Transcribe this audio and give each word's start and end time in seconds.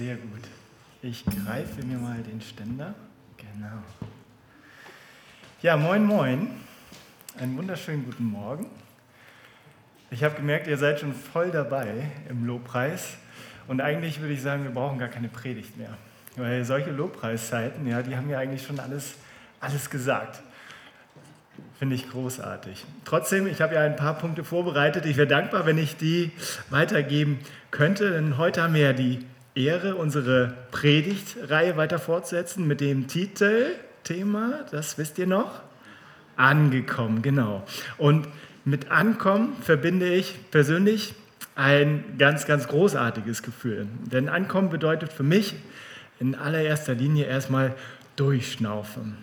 Sehr 0.00 0.16
gut. 0.16 0.40
Ich 1.02 1.26
greife 1.26 1.84
mir 1.84 1.98
mal 1.98 2.16
den 2.22 2.40
Ständer. 2.40 2.94
Genau. 3.36 3.82
Ja, 5.60 5.76
moin, 5.76 6.06
moin. 6.06 6.48
Einen 7.38 7.58
wunderschönen 7.58 8.06
guten 8.06 8.24
Morgen. 8.24 8.64
Ich 10.10 10.24
habe 10.24 10.36
gemerkt, 10.36 10.68
ihr 10.68 10.78
seid 10.78 11.00
schon 11.00 11.12
voll 11.12 11.50
dabei 11.50 12.10
im 12.30 12.46
Lobpreis. 12.46 13.18
Und 13.68 13.82
eigentlich 13.82 14.22
würde 14.22 14.32
ich 14.32 14.40
sagen, 14.40 14.64
wir 14.64 14.70
brauchen 14.70 14.98
gar 14.98 15.08
keine 15.08 15.28
Predigt 15.28 15.76
mehr. 15.76 15.92
Weil 16.36 16.64
solche 16.64 16.92
Lobpreiszeiten, 16.92 17.86
ja, 17.86 18.00
die 18.00 18.16
haben 18.16 18.30
ja 18.30 18.38
eigentlich 18.38 18.66
schon 18.66 18.80
alles, 18.80 19.16
alles 19.60 19.90
gesagt. 19.90 20.40
Finde 21.78 21.94
ich 21.96 22.08
großartig. 22.08 22.86
Trotzdem, 23.04 23.46
ich 23.46 23.60
habe 23.60 23.74
ja 23.74 23.82
ein 23.82 23.96
paar 23.96 24.14
Punkte 24.14 24.44
vorbereitet. 24.44 25.04
Ich 25.04 25.18
wäre 25.18 25.28
dankbar, 25.28 25.66
wenn 25.66 25.76
ich 25.76 25.98
die 25.98 26.32
weitergeben 26.70 27.38
könnte. 27.70 28.12
Denn 28.12 28.38
heute 28.38 28.62
haben 28.62 28.72
wir 28.72 28.80
ja 28.80 28.92
die 28.94 29.26
Ehre, 29.64 29.96
unsere 29.96 30.54
Predigtreihe 30.70 31.76
weiter 31.76 31.98
fortzusetzen 31.98 32.66
mit 32.66 32.80
dem 32.80 33.06
Titel, 33.06 33.66
Thema, 34.04 34.64
das 34.70 34.98
wisst 34.98 35.18
ihr 35.18 35.26
noch? 35.26 35.60
Angekommen, 36.36 37.22
genau. 37.22 37.64
Und 37.98 38.26
mit 38.64 38.90
Ankommen 38.90 39.56
verbinde 39.62 40.08
ich 40.12 40.50
persönlich 40.50 41.14
ein 41.54 42.16
ganz, 42.18 42.46
ganz 42.46 42.68
großartiges 42.68 43.42
Gefühl. 43.42 43.86
Denn 44.10 44.28
Ankommen 44.28 44.70
bedeutet 44.70 45.12
für 45.12 45.22
mich 45.22 45.54
in 46.18 46.34
allererster 46.34 46.94
Linie 46.94 47.26
erstmal 47.26 47.74
durchschnaufen, 48.16 49.16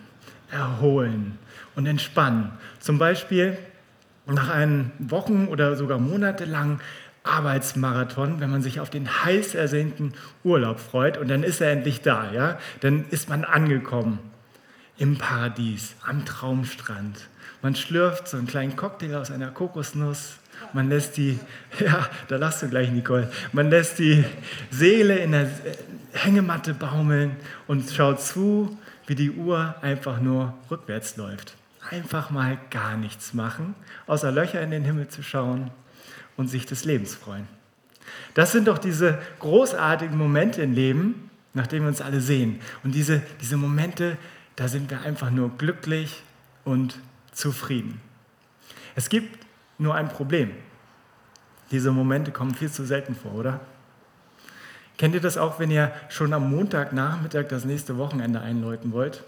erholen 0.50 1.38
und 1.74 1.86
entspannen. 1.86 2.50
Zum 2.80 2.98
Beispiel 2.98 3.56
nach 4.26 4.50
einem 4.50 4.90
Wochen- 4.98 5.48
oder 5.48 5.76
sogar 5.76 5.98
monatelangen 5.98 6.80
Arbeitsmarathon, 7.28 8.40
wenn 8.40 8.50
man 8.50 8.62
sich 8.62 8.80
auf 8.80 8.90
den 8.90 9.24
heiß 9.24 9.54
ersehnten 9.54 10.14
Urlaub 10.44 10.80
freut 10.80 11.18
und 11.18 11.28
dann 11.28 11.42
ist 11.42 11.60
er 11.60 11.70
endlich 11.70 12.00
da, 12.00 12.32
ja? 12.32 12.58
Dann 12.80 13.04
ist 13.10 13.28
man 13.28 13.44
angekommen 13.44 14.18
im 14.96 15.18
Paradies, 15.18 15.94
am 16.04 16.24
Traumstrand. 16.24 17.28
Man 17.62 17.76
schlürft 17.76 18.28
so 18.28 18.36
einen 18.36 18.46
kleinen 18.46 18.76
Cocktail 18.76 19.16
aus 19.16 19.30
einer 19.30 19.50
Kokosnuss. 19.50 20.36
Man 20.72 20.88
lässt 20.88 21.16
die, 21.16 21.38
ja, 21.78 22.08
da 22.28 22.36
lachst 22.36 22.62
du 22.62 22.68
gleich, 22.68 22.90
Nicole, 22.90 23.30
man 23.52 23.70
lässt 23.70 23.98
die 23.98 24.24
Seele 24.70 25.18
in 25.18 25.32
der 25.32 25.50
Hängematte 26.12 26.74
baumeln 26.74 27.36
und 27.66 27.90
schaut 27.90 28.20
zu, 28.20 28.76
wie 29.06 29.14
die 29.14 29.30
Uhr 29.30 29.74
einfach 29.82 30.20
nur 30.20 30.54
rückwärts 30.70 31.16
läuft. 31.16 31.54
Einfach 31.90 32.30
mal 32.30 32.58
gar 32.70 32.96
nichts 32.96 33.32
machen, 33.34 33.74
außer 34.06 34.32
Löcher 34.32 34.60
in 34.60 34.70
den 34.70 34.84
Himmel 34.84 35.08
zu 35.08 35.22
schauen 35.22 35.70
und 36.38 36.48
sich 36.48 36.64
des 36.64 36.86
Lebens 36.86 37.14
freuen. 37.14 37.46
Das 38.32 38.52
sind 38.52 38.68
doch 38.68 38.78
diese 38.78 39.18
großartigen 39.40 40.16
Momente 40.16 40.62
im 40.62 40.72
Leben, 40.72 41.30
nach 41.52 41.66
denen 41.66 41.82
wir 41.82 41.88
uns 41.88 42.00
alle 42.00 42.22
sehen. 42.22 42.60
Und 42.82 42.94
diese, 42.94 43.20
diese 43.42 43.58
Momente, 43.58 44.16
da 44.56 44.68
sind 44.68 44.90
wir 44.90 45.02
einfach 45.02 45.30
nur 45.30 45.50
glücklich 45.58 46.22
und 46.64 46.98
zufrieden. 47.32 48.00
Es 48.94 49.08
gibt 49.08 49.44
nur 49.78 49.94
ein 49.94 50.08
Problem. 50.08 50.52
Diese 51.70 51.90
Momente 51.90 52.30
kommen 52.30 52.54
viel 52.54 52.70
zu 52.70 52.86
selten 52.86 53.14
vor, 53.14 53.34
oder? 53.34 53.60
Kennt 54.96 55.14
ihr 55.14 55.20
das 55.20 55.36
auch, 55.36 55.58
wenn 55.58 55.70
ihr 55.70 55.92
schon 56.08 56.32
am 56.32 56.50
Montagnachmittag 56.50 57.46
das 57.48 57.64
nächste 57.64 57.98
Wochenende 57.98 58.40
einläuten 58.40 58.92
wollt? 58.92 59.22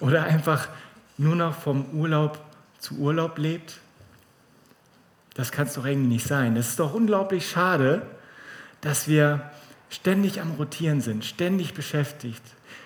Oder 0.00 0.24
einfach 0.24 0.68
nur 1.16 1.36
noch 1.36 1.54
vom 1.54 1.86
Urlaub 1.90 2.38
zu 2.78 2.96
Urlaub 2.96 3.38
lebt? 3.38 3.80
Das 5.34 5.50
kann 5.50 5.66
es 5.66 5.74
doch 5.74 5.84
irgendwie 5.84 6.14
nicht 6.14 6.26
sein. 6.26 6.56
Es 6.56 6.70
ist 6.70 6.80
doch 6.80 6.94
unglaublich 6.94 7.48
schade, 7.48 8.02
dass 8.80 9.08
wir 9.08 9.50
ständig 9.90 10.40
am 10.40 10.52
Rotieren 10.52 11.00
sind, 11.00 11.24
ständig 11.24 11.74
beschäftigt, 11.74 12.42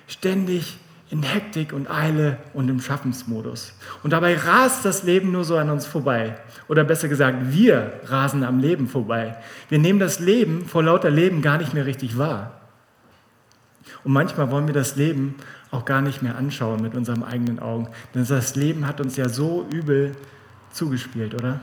ständig 0.07 0.79
in 1.11 1.23
Hektik 1.23 1.73
und 1.73 1.91
Eile 1.91 2.39
und 2.53 2.69
im 2.69 2.81
Schaffensmodus. 2.81 3.73
Und 4.03 4.13
dabei 4.13 4.37
rast 4.37 4.85
das 4.85 5.05
Leben 5.05 5.33
nur 5.33 5.45
so 5.45 5.57
an 5.57 5.71
uns 5.71 5.87
vorbei. 5.87 6.37
Oder 6.69 6.85
besser 6.85 7.09
gesagt, 7.09 7.53
wir 7.53 8.01
rasen 8.05 8.45
am 8.45 8.59
Leben 8.61 8.89
vorbei. 8.89 9.37
Wir 9.71 9.79
nehmen 9.79 9.99
das 9.99 10.21
Leben 10.21 10.67
vor 10.67 10.83
lauter 10.83 11.11
Leben 11.11 11.41
gar 11.41 11.59
nicht 11.59 11.73
mehr 11.73 11.87
richtig 11.87 12.19
wahr. 12.19 12.61
Und 14.05 14.13
manchmal 14.13 14.51
wollen 14.51 14.67
wir 14.67 14.75
das 14.75 14.97
Leben 14.97 15.37
auch 15.71 15.85
gar 15.85 16.03
nicht 16.03 16.23
mehr 16.23 16.37
anschauen 16.37 16.83
mit 16.83 16.95
unseren 16.95 17.25
eigenen 17.25 17.59
Augen. 17.59 17.89
Denn 18.15 18.27
das 18.27 18.55
Leben 18.55 18.87
hat 18.87 19.01
uns 19.01 19.17
ja 19.17 19.29
so 19.31 19.67
übel 19.73 20.15
zugespielt, 20.73 21.35
oder? 21.35 21.61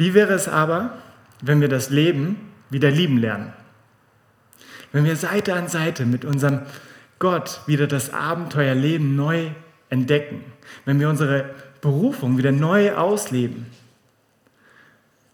Wie 0.00 0.14
wäre 0.14 0.32
es 0.32 0.48
aber, 0.48 0.94
wenn 1.42 1.60
wir 1.60 1.68
das 1.68 1.90
Leben 1.90 2.36
wieder 2.70 2.90
lieben 2.90 3.18
lernen? 3.18 3.52
Wenn 4.92 5.04
wir 5.04 5.14
Seite 5.14 5.52
an 5.52 5.68
Seite 5.68 6.06
mit 6.06 6.24
unserem 6.24 6.62
Gott 7.18 7.60
wieder 7.66 7.86
das 7.86 8.10
Abenteuerleben 8.10 9.14
neu 9.14 9.48
entdecken, 9.90 10.42
wenn 10.86 11.00
wir 11.00 11.10
unsere 11.10 11.50
Berufung 11.82 12.38
wieder 12.38 12.50
neu 12.50 12.94
ausleben 12.94 13.66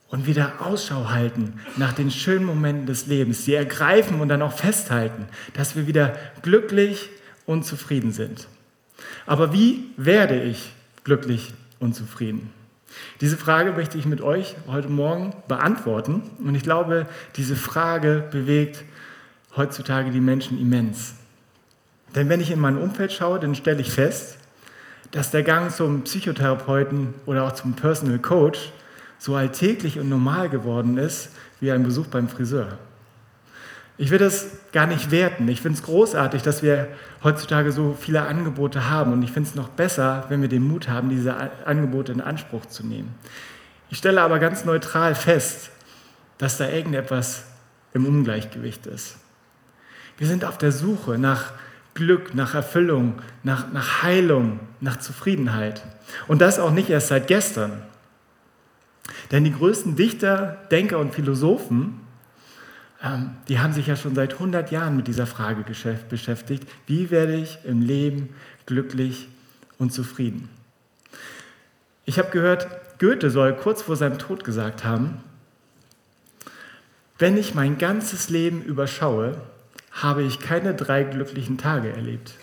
und 0.08 0.26
wieder 0.26 0.54
Ausschau 0.58 1.10
halten 1.10 1.60
nach 1.76 1.92
den 1.92 2.10
schönen 2.10 2.44
Momenten 2.44 2.86
des 2.86 3.06
Lebens, 3.06 3.44
sie 3.44 3.54
ergreifen 3.54 4.20
und 4.20 4.26
dann 4.30 4.42
auch 4.42 4.54
festhalten, 4.54 5.26
dass 5.54 5.76
wir 5.76 5.86
wieder 5.86 6.16
glücklich 6.42 7.08
und 7.44 7.64
zufrieden 7.64 8.10
sind. 8.10 8.48
Aber 9.26 9.52
wie 9.52 9.84
werde 9.96 10.42
ich 10.42 10.72
glücklich 11.04 11.54
und 11.78 11.94
zufrieden? 11.94 12.55
Diese 13.20 13.36
Frage 13.36 13.72
möchte 13.72 13.98
ich 13.98 14.06
mit 14.06 14.20
euch 14.20 14.56
heute 14.66 14.88
Morgen 14.88 15.34
beantworten. 15.48 16.22
Und 16.38 16.54
ich 16.54 16.62
glaube, 16.62 17.06
diese 17.36 17.56
Frage 17.56 18.24
bewegt 18.30 18.84
heutzutage 19.56 20.10
die 20.10 20.20
Menschen 20.20 20.60
immens. 20.60 21.14
Denn 22.14 22.28
wenn 22.28 22.40
ich 22.40 22.50
in 22.50 22.60
mein 22.60 22.78
Umfeld 22.78 23.12
schaue, 23.12 23.40
dann 23.40 23.54
stelle 23.54 23.80
ich 23.80 23.90
fest, 23.90 24.38
dass 25.10 25.30
der 25.30 25.42
Gang 25.42 25.70
zum 25.70 26.02
Psychotherapeuten 26.02 27.14
oder 27.26 27.44
auch 27.44 27.52
zum 27.52 27.74
Personal 27.74 28.18
Coach 28.18 28.72
so 29.18 29.34
alltäglich 29.34 29.98
und 29.98 30.08
normal 30.08 30.48
geworden 30.48 30.98
ist 30.98 31.30
wie 31.60 31.70
ein 31.72 31.82
Besuch 31.82 32.06
beim 32.06 32.28
Friseur. 32.28 32.78
Ich 33.98 34.10
will 34.10 34.18
das 34.18 34.48
gar 34.72 34.86
nicht 34.86 35.10
werten. 35.10 35.48
Ich 35.48 35.62
finde 35.62 35.78
es 35.78 35.84
großartig, 35.84 36.42
dass 36.42 36.62
wir 36.62 36.88
heutzutage 37.24 37.72
so 37.72 37.96
viele 37.98 38.22
Angebote 38.22 38.90
haben. 38.90 39.12
Und 39.12 39.22
ich 39.22 39.32
finde 39.32 39.48
es 39.48 39.54
noch 39.54 39.68
besser, 39.68 40.26
wenn 40.28 40.42
wir 40.42 40.48
den 40.48 40.66
Mut 40.66 40.88
haben, 40.88 41.08
diese 41.08 41.34
Angebote 41.64 42.12
in 42.12 42.20
Anspruch 42.20 42.66
zu 42.66 42.86
nehmen. 42.86 43.14
Ich 43.88 43.98
stelle 43.98 44.20
aber 44.20 44.38
ganz 44.38 44.64
neutral 44.64 45.14
fest, 45.14 45.70
dass 46.38 46.58
da 46.58 46.68
irgendetwas 46.68 47.44
im 47.94 48.04
Ungleichgewicht 48.04 48.86
ist. 48.86 49.16
Wir 50.18 50.26
sind 50.26 50.44
auf 50.44 50.58
der 50.58 50.72
Suche 50.72 51.18
nach 51.18 51.52
Glück, 51.94 52.34
nach 52.34 52.54
Erfüllung, 52.54 53.22
nach, 53.42 53.72
nach 53.72 54.02
Heilung, 54.02 54.60
nach 54.80 54.98
Zufriedenheit. 54.98 55.82
Und 56.28 56.42
das 56.42 56.58
auch 56.58 56.70
nicht 56.70 56.90
erst 56.90 57.08
seit 57.08 57.26
gestern. 57.26 57.82
Denn 59.30 59.44
die 59.44 59.52
größten 59.52 59.96
Dichter, 59.96 60.58
Denker 60.70 60.98
und 60.98 61.14
Philosophen 61.14 62.00
die 63.48 63.58
haben 63.58 63.72
sich 63.72 63.86
ja 63.86 63.96
schon 63.96 64.14
seit 64.14 64.34
100 64.34 64.70
Jahren 64.70 64.96
mit 64.96 65.06
dieser 65.06 65.26
Frage 65.26 65.64
beschäftigt, 66.08 66.66
wie 66.86 67.10
werde 67.10 67.34
ich 67.34 67.58
im 67.64 67.82
Leben 67.82 68.30
glücklich 68.64 69.28
und 69.78 69.92
zufrieden. 69.92 70.48
Ich 72.04 72.18
habe 72.18 72.30
gehört, 72.30 72.68
Goethe 72.98 73.30
soll 73.30 73.54
kurz 73.54 73.82
vor 73.82 73.96
seinem 73.96 74.18
Tod 74.18 74.44
gesagt 74.44 74.84
haben, 74.84 75.18
wenn 77.18 77.36
ich 77.36 77.54
mein 77.54 77.78
ganzes 77.78 78.28
Leben 78.28 78.62
überschaue, 78.62 79.40
habe 79.90 80.22
ich 80.22 80.40
keine 80.40 80.74
drei 80.74 81.02
glücklichen 81.02 81.58
Tage 81.58 81.90
erlebt. 81.90 82.34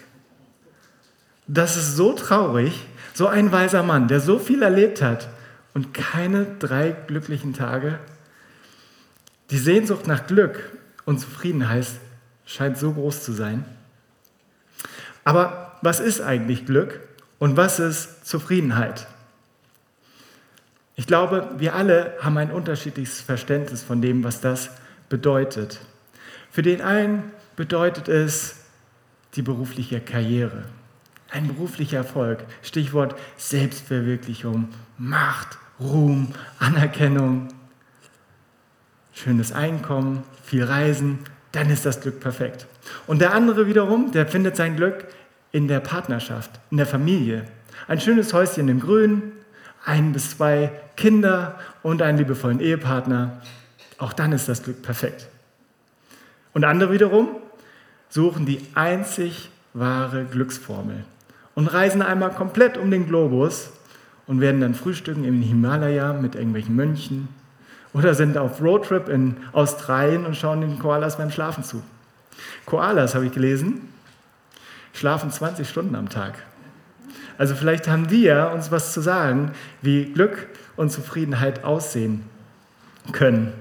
Das 1.47 1.77
ist 1.77 1.95
so 1.95 2.13
traurig, 2.13 2.85
so 3.13 3.27
ein 3.27 3.51
weiser 3.51 3.83
Mann, 3.83 4.07
der 4.07 4.19
so 4.19 4.39
viel 4.39 4.63
erlebt 4.63 5.01
hat 5.01 5.29
und 5.73 5.93
keine 5.93 6.45
drei 6.59 6.91
glücklichen 6.91 7.53
Tage 7.53 7.99
die 9.49 9.57
Sehnsucht 9.57 10.07
nach 10.07 10.27
Glück 10.27 10.71
und 11.05 11.19
Zufriedenheit 11.19 11.87
scheint 12.45 12.77
so 12.77 12.93
groß 12.93 13.23
zu 13.23 13.33
sein. 13.33 13.65
Aber 15.23 15.77
was 15.81 15.99
ist 15.99 16.21
eigentlich 16.21 16.65
Glück 16.65 16.99
und 17.39 17.57
was 17.57 17.79
ist 17.79 18.25
Zufriedenheit? 18.25 19.07
Ich 20.95 21.07
glaube, 21.07 21.49
wir 21.57 21.75
alle 21.75 22.13
haben 22.21 22.37
ein 22.37 22.51
unterschiedliches 22.51 23.21
Verständnis 23.21 23.83
von 23.83 24.01
dem, 24.01 24.23
was 24.23 24.41
das 24.41 24.69
bedeutet. 25.09 25.79
Für 26.51 26.61
den 26.61 26.81
einen 26.81 27.31
bedeutet 27.55 28.07
es 28.07 28.57
die 29.35 29.41
berufliche 29.41 29.99
Karriere, 29.99 30.65
ein 31.31 31.47
beruflicher 31.47 31.97
Erfolg, 31.97 32.43
Stichwort 32.61 33.15
Selbstverwirklichung, 33.37 34.69
Macht, 34.99 35.57
Ruhm, 35.79 36.33
Anerkennung, 36.59 37.47
schönes 39.13 39.51
Einkommen, 39.51 40.23
viel 40.43 40.63
Reisen, 40.63 41.19
dann 41.51 41.69
ist 41.69 41.85
das 41.85 42.01
Glück 42.01 42.19
perfekt. 42.19 42.65
Und 43.07 43.21
der 43.21 43.33
andere 43.33 43.67
wiederum, 43.67 44.11
der 44.11 44.27
findet 44.27 44.55
sein 44.55 44.75
Glück 44.75 45.05
in 45.51 45.67
der 45.67 45.79
Partnerschaft, 45.79 46.51
in 46.71 46.77
der 46.77 46.87
Familie. 46.87 47.45
Ein 47.87 48.01
schönes 48.01 48.33
Häuschen 48.33 48.67
im 48.67 48.79
Grün, 48.79 49.31
ein 49.85 50.13
bis 50.13 50.31
zwei 50.31 50.71
Kinder 50.95 51.59
und 51.83 52.01
einen 52.01 52.17
liebevollen 52.17 52.59
Ehepartner. 52.59 53.41
Auch 53.97 54.13
dann 54.13 54.31
ist 54.31 54.49
das 54.49 54.63
Glück 54.63 54.81
perfekt. 54.81 55.27
Und 56.53 56.65
andere 56.65 56.91
wiederum 56.91 57.29
suchen 58.09 58.45
die 58.45 58.59
einzig 58.75 59.49
wahre 59.73 60.25
Glücksformel 60.25 61.03
und 61.55 61.67
reisen 61.67 62.01
einmal 62.01 62.31
komplett 62.31 62.77
um 62.77 62.91
den 62.91 63.07
Globus 63.07 63.71
und 64.27 64.39
werden 64.39 64.61
dann 64.61 64.75
frühstücken 64.75 65.23
im 65.23 65.41
Himalaya 65.41 66.13
mit 66.13 66.35
irgendwelchen 66.35 66.75
Mönchen 66.75 67.27
oder 67.93 68.15
sind 68.15 68.37
auf 68.37 68.61
Roadtrip 68.61 69.07
in 69.07 69.37
Australien 69.51 70.25
und 70.25 70.35
schauen 70.35 70.61
den 70.61 70.79
Koalas 70.79 71.17
beim 71.17 71.31
Schlafen 71.31 71.63
zu. 71.63 71.83
Koalas, 72.65 73.15
habe 73.15 73.25
ich 73.25 73.31
gelesen, 73.31 73.89
schlafen 74.93 75.31
20 75.31 75.67
Stunden 75.67 75.95
am 75.95 76.09
Tag. 76.09 76.35
Also 77.37 77.55
vielleicht 77.55 77.87
haben 77.87 78.07
die 78.07 78.23
ja 78.23 78.47
uns 78.47 78.71
was 78.71 78.93
zu 78.93 79.01
sagen, 79.01 79.51
wie 79.81 80.05
Glück 80.05 80.47
und 80.75 80.91
Zufriedenheit 80.91 81.63
aussehen 81.63 82.23
können. 83.11 83.53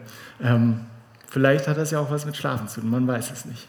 Ähm, 0.42 0.80
vielleicht 1.28 1.68
hat 1.68 1.78
das 1.78 1.90
ja 1.90 2.00
auch 2.00 2.10
was 2.10 2.26
mit 2.26 2.36
Schlafen 2.36 2.68
zu 2.68 2.80
tun, 2.80 2.90
man 2.90 3.06
weiß 3.06 3.30
es 3.30 3.44
nicht. 3.44 3.68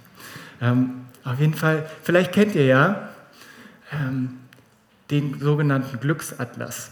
Ähm, 0.62 1.06
auf 1.24 1.39
jeden 1.39 1.54
Fall, 1.54 1.86
vielleicht 2.04 2.33
kennt 2.33 2.56
ihr 2.56 2.66
ja 2.66 3.09
ähm, 3.92 4.39
den 5.09 5.39
sogenannten 5.39 6.00
Glücksatlas. 6.00 6.92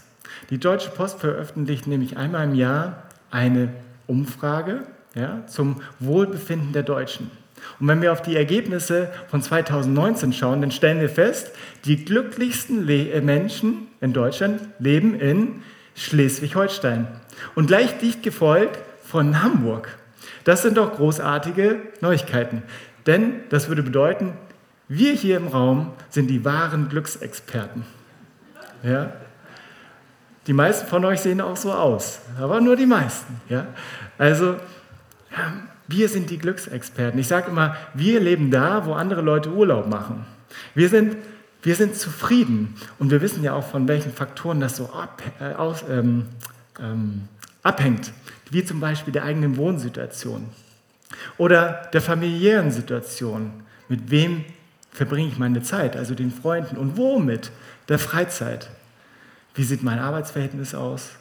Die 0.49 0.57
Deutsche 0.57 0.89
Post 0.89 1.19
veröffentlicht 1.19 1.87
nämlich 1.87 2.17
einmal 2.17 2.45
im 2.45 2.55
Jahr 2.55 3.03
eine 3.31 3.69
Umfrage 4.07 4.83
ja, 5.15 5.45
zum 5.47 5.81
Wohlbefinden 5.99 6.73
der 6.73 6.83
Deutschen. 6.83 7.31
Und 7.79 7.87
wenn 7.87 8.01
wir 8.01 8.11
auf 8.11 8.21
die 8.21 8.35
Ergebnisse 8.35 9.11
von 9.27 9.41
2019 9.41 10.33
schauen, 10.33 10.61
dann 10.61 10.71
stellen 10.71 10.99
wir 10.99 11.09
fest, 11.09 11.51
die 11.85 12.03
glücklichsten 12.05 12.87
äh, 12.89 13.21
Menschen 13.21 13.87
in 13.99 14.13
Deutschland 14.13 14.61
leben 14.79 15.19
in 15.19 15.61
Schleswig-Holstein 15.95 17.07
und 17.55 17.67
gleich 17.67 17.97
dicht 17.99 18.23
gefolgt 18.23 18.79
von 19.03 19.43
Hamburg. 19.43 19.97
Das 20.43 20.61
sind 20.61 20.77
doch 20.77 20.95
großartige 20.95 21.77
Neuigkeiten, 22.01 22.63
denn 23.05 23.41
das 23.49 23.67
würde 23.67 23.83
bedeuten, 23.83 24.33
wir 24.87 25.13
hier 25.13 25.37
im 25.37 25.47
Raum 25.47 25.93
sind 26.09 26.27
die 26.27 26.43
wahren 26.43 26.89
Glücksexperten. 26.89 27.83
Ja? 28.83 29.13
Die 30.47 30.53
meisten 30.53 30.87
von 30.87 31.05
euch 31.05 31.19
sehen 31.19 31.39
auch 31.41 31.57
so 31.57 31.71
aus, 31.71 32.19
aber 32.39 32.61
nur 32.61 32.75
die 32.75 32.85
meisten. 32.85 33.39
Ja? 33.47 33.67
Also, 34.17 34.55
wir 35.87 36.09
sind 36.09 36.29
die 36.29 36.37
Glücksexperten. 36.37 37.19
Ich 37.19 37.27
sage 37.27 37.51
immer, 37.51 37.75
wir 37.93 38.19
leben 38.19 38.49
da, 38.49 38.85
wo 38.85 38.93
andere 38.93 39.21
Leute 39.21 39.51
Urlaub 39.51 39.87
machen. 39.87 40.25
Wir 40.73 40.89
sind, 40.89 41.17
wir 41.61 41.75
sind 41.75 41.95
zufrieden 41.95 42.75
und 42.97 43.11
wir 43.11 43.21
wissen 43.21 43.43
ja 43.43 43.53
auch, 43.53 43.65
von 43.65 43.87
welchen 43.87 44.11
Faktoren 44.11 44.59
das 44.59 44.77
so 44.77 44.85
ab, 44.85 45.21
äh, 45.39 45.53
aus, 45.53 45.83
ähm, 45.89 46.25
ähm, 46.79 47.27
abhängt, 47.63 48.11
wie 48.49 48.65
zum 48.65 48.79
Beispiel 48.79 49.13
der 49.13 49.23
eigenen 49.23 49.57
Wohnsituation 49.57 50.49
oder 51.37 51.89
der 51.93 52.01
familiären 52.01 52.71
Situation. 52.71 53.51
Mit 53.87 54.09
wem 54.09 54.45
verbringe 54.91 55.27
ich 55.27 55.37
meine 55.37 55.61
Zeit, 55.61 55.95
also 55.95 56.15
den 56.15 56.31
Freunden 56.31 56.77
und 56.77 56.97
womit? 56.97 57.51
Der 57.89 57.99
Freizeit. 57.99 58.69
Wie 59.53 59.63
sieht 59.63 59.83
mein 59.83 59.99
Arbeitsverhältnis 59.99 60.75
aus? 60.75 61.11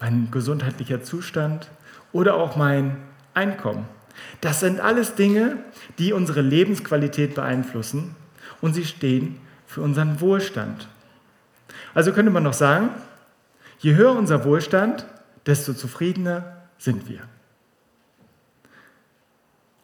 Mein 0.00 0.30
gesundheitlicher 0.30 1.02
Zustand 1.02 1.70
oder 2.12 2.34
auch 2.34 2.56
mein 2.56 2.96
Einkommen? 3.34 3.86
Das 4.40 4.60
sind 4.60 4.80
alles 4.80 5.14
Dinge, 5.14 5.58
die 5.98 6.12
unsere 6.12 6.42
Lebensqualität 6.42 7.34
beeinflussen 7.34 8.14
und 8.60 8.74
sie 8.74 8.84
stehen 8.84 9.40
für 9.66 9.80
unseren 9.80 10.20
Wohlstand. 10.20 10.88
Also 11.94 12.12
könnte 12.12 12.30
man 12.30 12.42
noch 12.42 12.52
sagen, 12.52 12.90
je 13.78 13.94
höher 13.94 14.12
unser 14.12 14.44
Wohlstand, 14.44 15.06
desto 15.46 15.72
zufriedener 15.72 16.56
sind 16.78 17.08
wir. 17.08 17.20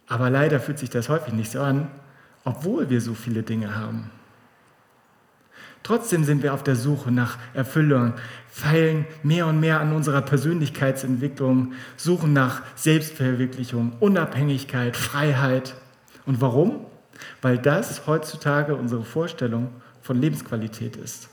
Aber 0.06 0.30
leider 0.30 0.60
fühlt 0.60 0.78
sich 0.78 0.90
das 0.90 1.08
häufig 1.08 1.34
nicht 1.34 1.52
so 1.52 1.60
an, 1.60 1.90
obwohl 2.44 2.88
wir 2.90 3.00
so 3.00 3.14
viele 3.14 3.42
Dinge 3.42 3.74
haben. 3.76 4.10
Trotzdem 5.88 6.22
sind 6.22 6.42
wir 6.42 6.52
auf 6.52 6.62
der 6.62 6.76
Suche 6.76 7.10
nach 7.10 7.38
Erfüllung, 7.54 8.12
feilen 8.50 9.06
mehr 9.22 9.46
und 9.46 9.58
mehr 9.58 9.80
an 9.80 9.94
unserer 9.94 10.20
Persönlichkeitsentwicklung, 10.20 11.72
suchen 11.96 12.34
nach 12.34 12.60
Selbstverwirklichung, 12.76 13.94
Unabhängigkeit, 13.98 14.98
Freiheit. 14.98 15.76
Und 16.26 16.42
warum? 16.42 16.84
Weil 17.40 17.56
das 17.56 18.06
heutzutage 18.06 18.76
unsere 18.76 19.02
Vorstellung 19.02 19.70
von 20.02 20.20
Lebensqualität 20.20 20.96
ist. 20.96 21.30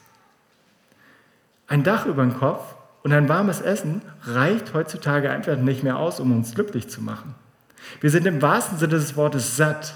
Ein 1.67 1.83
Dach 1.83 2.05
über 2.05 2.23
dem 2.23 2.37
Kopf 2.37 2.75
und 3.03 3.11
ein 3.11 3.27
warmes 3.27 3.59
Essen 3.59 4.03
reicht 4.23 4.73
heutzutage 4.73 5.31
einfach 5.31 5.57
nicht 5.57 5.83
mehr 5.83 5.99
aus, 5.99 6.21
um 6.21 6.31
uns 6.31 6.55
glücklich 6.55 6.87
zu 6.87 7.01
machen. 7.01 7.35
Wir 7.99 8.09
sind 8.09 8.25
im 8.25 8.41
wahrsten 8.41 8.77
Sinne 8.77 8.93
des 8.93 9.17
Wortes 9.17 9.57
satt 9.57 9.95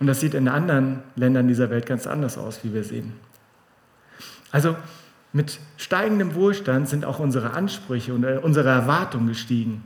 und 0.00 0.06
das 0.06 0.20
sieht 0.20 0.34
in 0.34 0.48
anderen 0.48 1.02
Ländern 1.16 1.48
dieser 1.48 1.70
Welt 1.70 1.86
ganz 1.86 2.06
anders 2.06 2.38
aus, 2.38 2.62
wie 2.62 2.72
wir 2.72 2.84
sehen. 2.84 3.14
Also 4.50 4.76
mit 5.32 5.60
steigendem 5.76 6.34
Wohlstand 6.34 6.88
sind 6.88 7.04
auch 7.04 7.18
unsere 7.18 7.52
Ansprüche 7.52 8.14
und 8.14 8.24
äh, 8.24 8.38
unsere 8.40 8.68
Erwartungen 8.68 9.28
gestiegen. 9.28 9.82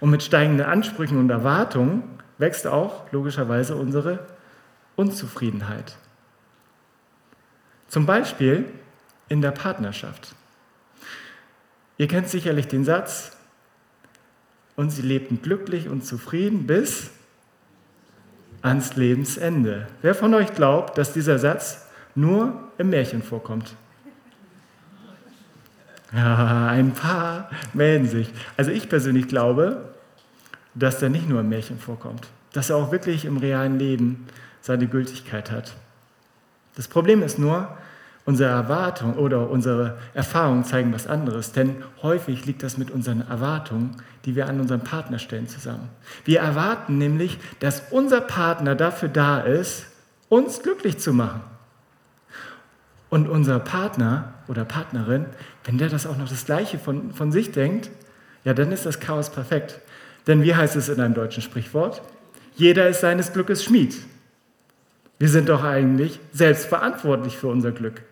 Und 0.00 0.10
mit 0.10 0.22
steigenden 0.22 0.66
Ansprüchen 0.66 1.18
und 1.18 1.30
Erwartungen 1.30 2.02
wächst 2.38 2.66
auch 2.66 3.12
logischerweise 3.12 3.76
unsere 3.76 4.26
Unzufriedenheit. 4.96 5.96
Zum 7.88 8.06
Beispiel 8.06 8.64
in 9.28 9.42
der 9.42 9.50
Partnerschaft. 9.50 10.34
Ihr 11.96 12.06
kennt 12.06 12.28
sicherlich 12.28 12.68
den 12.68 12.84
Satz, 12.84 13.38
und 14.78 14.90
sie 14.90 15.02
lebten 15.02 15.42
glücklich 15.42 15.88
und 15.88 16.06
zufrieden 16.06 16.68
bis 16.68 17.10
ans 18.62 18.96
Lebensende. 18.96 19.86
Wer 20.02 20.14
von 20.14 20.34
euch 20.34 20.54
glaubt, 20.54 20.98
dass 20.98 21.12
dieser 21.12 21.38
Satz 21.38 21.86
nur 22.14 22.54
im 22.78 22.90
Märchen 22.90 23.22
vorkommt? 23.22 23.74
Ja, 26.12 26.68
ein 26.68 26.92
paar 26.92 27.50
melden 27.74 28.08
sich. 28.08 28.30
Also 28.56 28.70
ich 28.70 28.88
persönlich 28.88 29.28
glaube, 29.28 29.92
dass 30.74 30.98
der 30.98 31.10
nicht 31.10 31.28
nur 31.28 31.40
im 31.40 31.48
Märchen 31.48 31.78
vorkommt, 31.78 32.26
dass 32.52 32.70
er 32.70 32.76
auch 32.76 32.92
wirklich 32.92 33.24
im 33.24 33.36
realen 33.36 33.78
Leben 33.78 34.26
seine 34.62 34.86
Gültigkeit 34.86 35.50
hat. 35.50 35.74
Das 36.76 36.88
Problem 36.88 37.22
ist 37.22 37.38
nur, 37.38 37.76
Unsere 38.28 38.50
Erwartungen 38.50 39.14
oder 39.16 39.48
unsere 39.48 39.96
Erfahrungen 40.12 40.62
zeigen 40.62 40.92
was 40.92 41.06
anderes, 41.06 41.52
denn 41.52 41.76
häufig 42.02 42.44
liegt 42.44 42.62
das 42.62 42.76
mit 42.76 42.90
unseren 42.90 43.26
Erwartungen, 43.26 43.96
die 44.26 44.36
wir 44.36 44.48
an 44.48 44.60
unseren 44.60 44.82
Partner 44.82 45.18
stellen, 45.18 45.48
zusammen. 45.48 45.88
Wir 46.26 46.40
erwarten 46.40 46.98
nämlich, 46.98 47.38
dass 47.60 47.84
unser 47.90 48.20
Partner 48.20 48.74
dafür 48.74 49.08
da 49.08 49.40
ist, 49.40 49.86
uns 50.28 50.62
glücklich 50.62 50.98
zu 50.98 51.14
machen. 51.14 51.40
Und 53.08 53.30
unser 53.30 53.60
Partner 53.60 54.34
oder 54.46 54.66
Partnerin, 54.66 55.24
wenn 55.64 55.78
der 55.78 55.88
das 55.88 56.06
auch 56.06 56.18
noch 56.18 56.28
das 56.28 56.44
Gleiche 56.44 56.78
von, 56.78 57.14
von 57.14 57.32
sich 57.32 57.50
denkt, 57.50 57.88
ja, 58.44 58.52
dann 58.52 58.72
ist 58.72 58.84
das 58.84 59.00
Chaos 59.00 59.30
perfekt. 59.30 59.80
Denn 60.26 60.42
wie 60.42 60.54
heißt 60.54 60.76
es 60.76 60.90
in 60.90 61.00
einem 61.00 61.14
deutschen 61.14 61.42
Sprichwort? 61.42 62.02
Jeder 62.56 62.90
ist 62.90 63.00
seines 63.00 63.32
Glückes 63.32 63.64
Schmied. 63.64 63.96
Wir 65.18 65.30
sind 65.30 65.48
doch 65.48 65.64
eigentlich 65.64 66.20
selbst 66.34 66.66
verantwortlich 66.66 67.38
für 67.38 67.48
unser 67.48 67.72
Glück. 67.72 68.02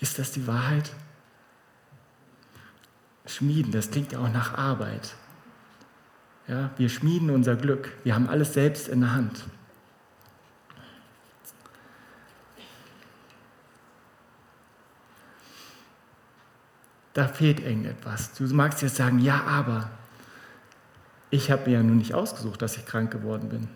Ist 0.00 0.18
das 0.18 0.32
die 0.32 0.46
Wahrheit? 0.46 0.90
Schmieden, 3.26 3.72
das 3.72 3.90
klingt 3.90 4.12
ja 4.12 4.20
auch 4.20 4.32
nach 4.32 4.56
Arbeit. 4.56 5.14
Ja, 6.46 6.70
wir 6.78 6.88
schmieden 6.88 7.30
unser 7.30 7.56
Glück. 7.56 7.92
Wir 8.04 8.14
haben 8.14 8.28
alles 8.28 8.54
selbst 8.54 8.88
in 8.88 9.00
der 9.00 9.12
Hand. 9.12 9.44
Da 17.12 17.26
fehlt 17.26 17.60
irgendetwas. 17.60 18.32
Du 18.34 18.44
magst 18.54 18.80
jetzt 18.80 18.96
sagen, 18.96 19.18
ja, 19.18 19.42
aber 19.44 19.90
ich 21.30 21.50
habe 21.50 21.68
mir 21.68 21.78
ja 21.78 21.82
nun 21.82 21.98
nicht 21.98 22.14
ausgesucht, 22.14 22.62
dass 22.62 22.76
ich 22.76 22.86
krank 22.86 23.10
geworden 23.10 23.48
bin. 23.48 23.68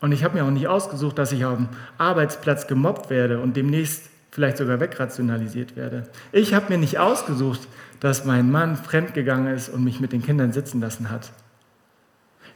Und 0.00 0.12
ich 0.12 0.24
habe 0.24 0.38
mir 0.38 0.44
auch 0.44 0.50
nicht 0.50 0.66
ausgesucht, 0.66 1.18
dass 1.18 1.30
ich 1.30 1.44
auf 1.44 1.56
dem 1.56 1.68
Arbeitsplatz 1.98 2.66
gemobbt 2.66 3.10
werde 3.10 3.40
und 3.40 3.54
demnächst 3.54 4.10
vielleicht 4.30 4.58
sogar 4.58 4.80
wegrationalisiert 4.80 5.76
werde. 5.76 6.08
Ich 6.32 6.54
habe 6.54 6.72
mir 6.72 6.78
nicht 6.78 6.98
ausgesucht, 6.98 7.66
dass 7.98 8.24
mein 8.24 8.50
Mann 8.50 8.76
fremdgegangen 8.76 9.54
ist 9.54 9.68
und 9.68 9.84
mich 9.84 10.00
mit 10.00 10.12
den 10.12 10.22
Kindern 10.22 10.52
sitzen 10.52 10.80
lassen 10.80 11.10
hat. 11.10 11.32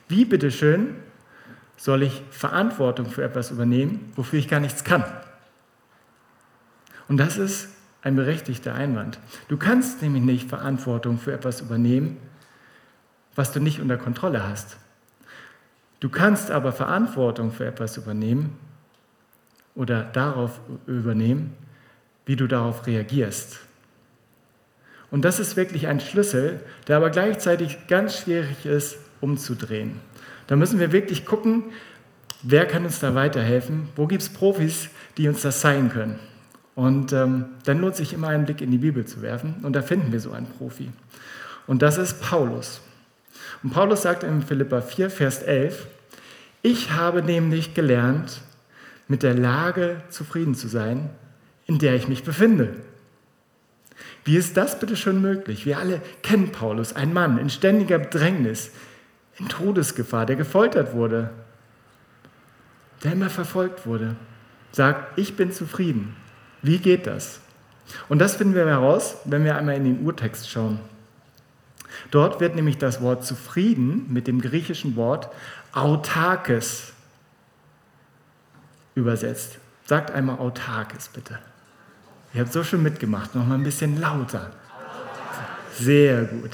Wie 0.09 0.25
bitteschön 0.25 0.95
soll 1.77 2.03
ich 2.03 2.23
Verantwortung 2.31 3.07
für 3.07 3.25
etwas 3.25 3.51
übernehmen, 3.51 4.13
wofür 4.15 4.39
ich 4.39 4.49
gar 4.49 4.61
nichts 4.61 4.85
kann? 4.85 5.05
Und 7.09 7.19
das 7.19 7.37
ist 7.37 7.69
ein 8.03 8.17
berechtigter 8.17 8.75
Einwand. 8.75 9.19
Du 9.49 9.57
kannst 9.57 10.03
nämlich 10.03 10.23
nicht 10.23 10.49
Verantwortung 10.49 11.19
für 11.19 11.33
etwas 11.33 11.61
übernehmen, 11.61 12.19
was 13.35 13.53
du 13.53 13.61
nicht 13.61 13.81
unter 13.81 13.97
Kontrolle 13.97 14.47
hast. 14.47 14.77
Du 16.01 16.09
kannst 16.09 16.51
aber 16.51 16.73
Verantwortung 16.73 17.51
für 17.51 17.67
etwas 17.67 17.97
übernehmen 17.97 18.57
oder 19.75 20.05
darauf 20.05 20.61
übernehmen, 20.87 21.57
wie 22.27 22.37
du 22.37 22.47
darauf 22.47 22.87
reagierst. 22.87 23.61
Und 25.11 25.25
das 25.25 25.39
ist 25.39 25.57
wirklich 25.57 25.87
ein 25.87 26.01
Schlüssel, 26.01 26.61
der 26.89 26.97
aber 26.97 27.11
gleichzeitig 27.11 27.87
ganz 27.87 28.19
schwierig 28.19 28.67
ist, 28.67 28.97
umzudrehen. 29.21 30.01
Da 30.47 30.57
müssen 30.57 30.81
wir 30.81 30.93
wirklich 30.93 31.25
gucken, 31.25 31.65
wer 32.43 32.67
kann 32.67 32.85
uns 32.85 33.01
da 33.01 33.15
weiterhelfen? 33.15 33.89
Wo 33.97 34.07
gibt 34.07 34.23
es 34.23 34.29
Profis, 34.29 34.89
die 35.17 35.29
uns 35.29 35.43
das 35.43 35.61
zeigen 35.61 35.89
können? 35.89 36.19
Und 36.75 37.13
ähm, 37.13 37.47
dann 37.65 37.81
lohnt 37.81 37.97
sich 37.97 38.13
immer 38.13 38.29
einen 38.29 38.45
Blick 38.45 38.61
in 38.61 38.71
die 38.71 38.79
Bibel 38.79 39.05
zu 39.05 39.23
werfen. 39.23 39.57
Und 39.63 39.75
da 39.75 39.83
finden 39.83 40.13
wir 40.13 40.21
so 40.21 40.33
einen 40.33 40.47
Profi. 40.47 40.91
Und 41.67 41.83
das 41.83 41.99
ist 41.99 42.21
Paulus. 42.21 42.81
Und 43.63 43.71
Paulus 43.71 44.03
sagt 44.03 44.25
in 44.25 44.43
Philippa 44.43 44.81
4, 44.81 45.11
Vers 45.11 45.43
11, 45.43 45.87
ich 46.63 46.93
habe 46.93 47.23
nämlich 47.23 47.75
gelernt, 47.75 48.41
mit 49.07 49.23
der 49.23 49.35
Lage 49.35 50.03
zufrieden 50.09 50.55
zu 50.55 50.67
sein, 50.67 51.11
in 51.67 51.79
der 51.79 51.95
ich 51.95 52.09
mich 52.09 52.25
befinde. 52.25 52.77
Wie 54.25 54.37
ist 54.37 54.57
das 54.57 54.79
bitte 54.79 54.97
schon 54.97 55.21
möglich? 55.21 55.67
Wir 55.67 55.79
alle 55.79 56.01
kennen 56.23 56.51
Paulus, 56.53 56.95
ein 56.95 57.13
Mann 57.13 57.39
in 57.39 57.51
ständiger 57.51 57.99
Bedrängnis, 57.99 58.71
in 59.39 59.49
Todesgefahr, 59.49 60.27
der 60.27 60.37
gefoltert 60.37 60.95
wurde, 60.95 61.31
der 63.03 63.13
immer 63.13 63.31
verfolgt 63.31 63.87
wurde, 63.87 64.17
sagt, 64.73 65.19
ich 65.19 65.37
bin 65.37 65.53
zufrieden. 65.53 66.17
Wie 66.63 66.79
geht 66.79 67.07
das? 67.07 67.41
Und 68.09 68.19
das 68.19 68.37
finden 68.37 68.55
wir 68.55 68.67
heraus, 68.67 69.17
wenn 69.25 69.45
wir 69.45 69.57
einmal 69.57 69.77
in 69.77 69.85
den 69.85 70.07
Urtext 70.07 70.49
schauen. 70.49 70.81
Dort 72.11 72.41
wird 72.41 72.57
nämlich 72.57 72.79
das 72.79 73.01
Wort 73.03 73.25
zufrieden 73.25 74.07
mit 74.11 74.27
dem 74.27 74.41
griechischen 74.41 74.97
Wort 74.97 75.29
autarkes 75.73 76.93
übersetzt. 78.95 79.59
Sagt 79.85 80.11
einmal 80.11 80.39
autarkes 80.39 81.09
bitte. 81.09 81.39
Ihr 82.35 82.41
habt 82.41 82.53
so 82.53 82.65
schön 82.65 82.83
mitgemacht, 82.83 83.35
noch 83.37 83.47
mal 83.47 83.55
ein 83.55 83.63
bisschen 83.63 84.01
lauter. 84.01 84.51
Sehr 85.79 86.25
gut. 86.25 86.51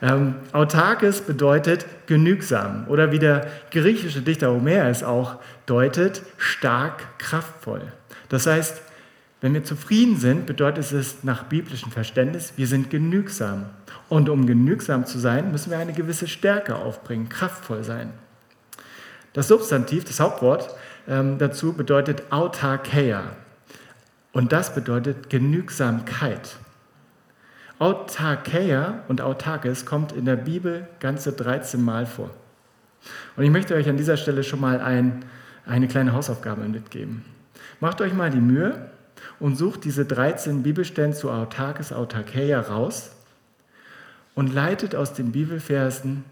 Ähm, 0.00 0.36
autarkes 0.52 1.20
bedeutet 1.20 1.86
genügsam 2.06 2.86
oder 2.88 3.10
wie 3.10 3.18
der 3.18 3.48
griechische 3.70 4.22
Dichter 4.22 4.52
Homer 4.52 4.86
es 4.86 5.02
auch 5.02 5.36
deutet, 5.66 6.22
stark, 6.36 7.18
kraftvoll. 7.18 7.82
Das 8.28 8.46
heißt, 8.46 8.80
wenn 9.40 9.54
wir 9.54 9.64
zufrieden 9.64 10.16
sind, 10.16 10.46
bedeutet 10.46 10.92
es 10.92 11.22
nach 11.22 11.44
biblischem 11.44 11.92
Verständnis, 11.92 12.54
wir 12.56 12.66
sind 12.66 12.90
genügsam. 12.90 13.66
Und 14.08 14.28
um 14.28 14.46
genügsam 14.46 15.06
zu 15.06 15.18
sein, 15.18 15.52
müssen 15.52 15.70
wir 15.70 15.78
eine 15.78 15.92
gewisse 15.92 16.28
Stärke 16.28 16.76
aufbringen, 16.76 17.28
kraftvoll 17.28 17.82
sein. 17.82 18.12
Das 19.32 19.48
Substantiv, 19.48 20.04
das 20.04 20.20
Hauptwort 20.20 20.74
ähm, 21.08 21.38
dazu 21.38 21.72
bedeutet 21.72 22.24
Autarkeia. 22.30 23.24
Und 24.36 24.52
das 24.52 24.74
bedeutet 24.74 25.30
Genügsamkeit. 25.30 26.58
Autarkeia 27.78 29.02
und 29.08 29.22
Autarkes 29.22 29.86
kommt 29.86 30.12
in 30.12 30.26
der 30.26 30.36
Bibel 30.36 30.86
ganze 31.00 31.32
13 31.32 31.82
Mal 31.82 32.04
vor. 32.04 32.28
Und 33.38 33.44
ich 33.44 33.50
möchte 33.50 33.74
euch 33.74 33.88
an 33.88 33.96
dieser 33.96 34.18
Stelle 34.18 34.44
schon 34.44 34.60
mal 34.60 34.82
ein, 34.82 35.24
eine 35.64 35.88
kleine 35.88 36.12
Hausaufgabe 36.12 36.68
mitgeben. 36.68 37.24
Macht 37.80 38.02
euch 38.02 38.12
mal 38.12 38.28
die 38.28 38.42
Mühe 38.42 38.90
und 39.40 39.56
sucht 39.56 39.84
diese 39.84 40.04
13 40.04 40.62
Bibelstellen 40.62 41.14
zu 41.14 41.30
Autarkes, 41.30 41.94
Autarkeia 41.94 42.60
raus 42.60 43.12
und 44.34 44.52
leitet 44.52 44.94
aus 44.94 45.14
den 45.14 45.32
Bibelversen 45.32 46.26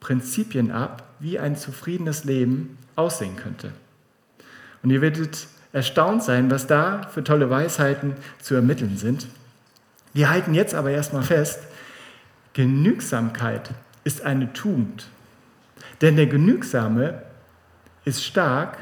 Prinzipien 0.00 0.70
ab, 0.70 1.02
wie 1.20 1.38
ein 1.38 1.56
zufriedenes 1.56 2.24
Leben 2.24 2.78
aussehen 2.96 3.36
könnte. 3.36 3.72
Und 4.82 4.88
ihr 4.88 5.02
werdet 5.02 5.46
erstaunt 5.78 6.24
sein, 6.24 6.50
was 6.50 6.66
da 6.66 7.02
für 7.14 7.22
tolle 7.22 7.50
Weisheiten 7.50 8.14
zu 8.40 8.56
ermitteln 8.56 8.96
sind. 8.96 9.28
Wir 10.12 10.28
halten 10.28 10.52
jetzt 10.52 10.74
aber 10.74 10.90
erstmal 10.90 11.22
fest, 11.22 11.60
Genügsamkeit 12.52 13.70
ist 14.02 14.22
eine 14.22 14.52
Tugend. 14.52 15.06
Denn 16.00 16.16
der 16.16 16.26
Genügsame 16.26 17.22
ist 18.04 18.24
stark, 18.24 18.78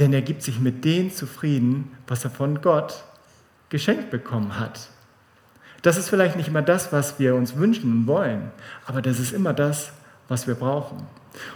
denn 0.00 0.12
er 0.12 0.22
gibt 0.22 0.42
sich 0.42 0.58
mit 0.58 0.84
dem 0.84 1.12
zufrieden, 1.12 1.92
was 2.08 2.24
er 2.24 2.30
von 2.30 2.60
Gott 2.60 3.04
geschenkt 3.68 4.10
bekommen 4.10 4.58
hat. 4.58 4.88
Das 5.82 5.96
ist 5.96 6.08
vielleicht 6.08 6.34
nicht 6.34 6.48
immer 6.48 6.62
das, 6.62 6.92
was 6.92 7.20
wir 7.20 7.36
uns 7.36 7.54
wünschen 7.54 7.92
und 7.92 8.06
wollen, 8.08 8.50
aber 8.86 9.00
das 9.00 9.20
ist 9.20 9.32
immer 9.32 9.52
das, 9.52 9.92
was 10.26 10.48
wir 10.48 10.56
brauchen. 10.56 11.06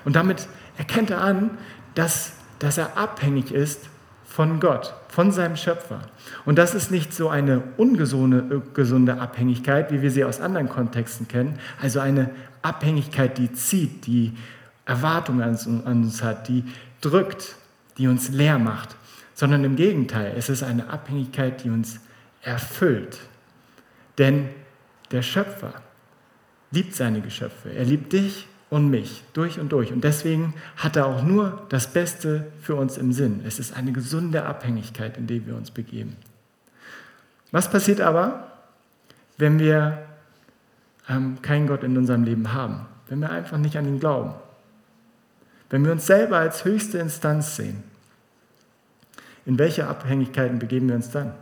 Und 0.04 0.14
damit 0.14 0.46
erkennt 0.76 1.10
er 1.10 1.22
an, 1.22 1.58
dass, 1.96 2.34
dass 2.60 2.78
er 2.78 2.96
abhängig 2.96 3.50
ist 3.50 3.88
von 4.38 4.60
Gott, 4.60 4.94
von 5.08 5.32
seinem 5.32 5.56
Schöpfer. 5.56 5.98
Und 6.44 6.58
das 6.58 6.72
ist 6.72 6.92
nicht 6.92 7.12
so 7.12 7.28
eine 7.28 7.60
ungesunde 7.76 8.62
gesunde 8.72 9.18
Abhängigkeit, 9.18 9.90
wie 9.90 10.00
wir 10.00 10.12
sie 10.12 10.22
aus 10.22 10.40
anderen 10.40 10.68
Kontexten 10.68 11.26
kennen, 11.26 11.58
also 11.82 11.98
eine 11.98 12.30
Abhängigkeit, 12.62 13.36
die 13.36 13.52
zieht, 13.52 14.06
die 14.06 14.32
Erwartungen 14.86 15.42
an 15.42 16.02
uns 16.04 16.22
hat, 16.22 16.46
die 16.46 16.62
drückt, 17.00 17.56
die 17.96 18.06
uns 18.06 18.28
leer 18.28 18.60
macht, 18.60 18.94
sondern 19.34 19.64
im 19.64 19.74
Gegenteil, 19.74 20.32
es 20.36 20.48
ist 20.48 20.62
eine 20.62 20.88
Abhängigkeit, 20.88 21.64
die 21.64 21.70
uns 21.70 21.98
erfüllt. 22.40 23.18
Denn 24.18 24.50
der 25.10 25.22
Schöpfer 25.22 25.72
liebt 26.70 26.94
seine 26.94 27.22
Geschöpfe. 27.22 27.70
Er 27.74 27.84
liebt 27.84 28.12
dich 28.12 28.46
und 28.70 28.90
mich 28.90 29.24
durch 29.32 29.58
und 29.58 29.72
durch. 29.72 29.92
Und 29.92 30.04
deswegen 30.04 30.54
hat 30.76 30.96
er 30.96 31.06
auch 31.06 31.22
nur 31.22 31.66
das 31.70 31.92
Beste 31.92 32.52
für 32.60 32.74
uns 32.74 32.96
im 32.96 33.12
Sinn. 33.12 33.42
Es 33.46 33.58
ist 33.58 33.74
eine 33.76 33.92
gesunde 33.92 34.44
Abhängigkeit, 34.44 35.16
in 35.16 35.26
die 35.26 35.46
wir 35.46 35.56
uns 35.56 35.70
begeben. 35.70 36.16
Was 37.50 37.70
passiert 37.70 38.00
aber, 38.00 38.52
wenn 39.38 39.58
wir 39.58 40.06
ähm, 41.08 41.40
keinen 41.40 41.66
Gott 41.66 41.82
in 41.82 41.96
unserem 41.96 42.24
Leben 42.24 42.52
haben? 42.52 42.86
Wenn 43.08 43.20
wir 43.20 43.30
einfach 43.30 43.56
nicht 43.56 43.76
an 43.76 43.86
ihn 43.86 44.00
glauben? 44.00 44.34
Wenn 45.70 45.84
wir 45.84 45.92
uns 45.92 46.06
selber 46.06 46.38
als 46.38 46.64
höchste 46.64 46.98
Instanz 46.98 47.56
sehen? 47.56 47.82
In 49.46 49.58
welche 49.58 49.86
Abhängigkeiten 49.86 50.58
begeben 50.58 50.88
wir 50.88 50.96
uns 50.96 51.10
dann? 51.10 51.32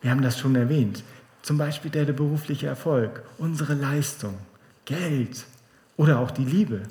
Wir 0.00 0.12
haben 0.12 0.22
das 0.22 0.38
schon 0.38 0.54
erwähnt. 0.54 1.02
Zum 1.44 1.58
Beispiel 1.58 1.90
der, 1.90 2.06
der 2.06 2.14
berufliche 2.14 2.66
Erfolg, 2.66 3.22
unsere 3.36 3.74
Leistung, 3.74 4.38
Geld 4.86 5.44
oder 5.98 6.18
auch 6.20 6.30
die 6.30 6.46
Liebe. 6.46 6.84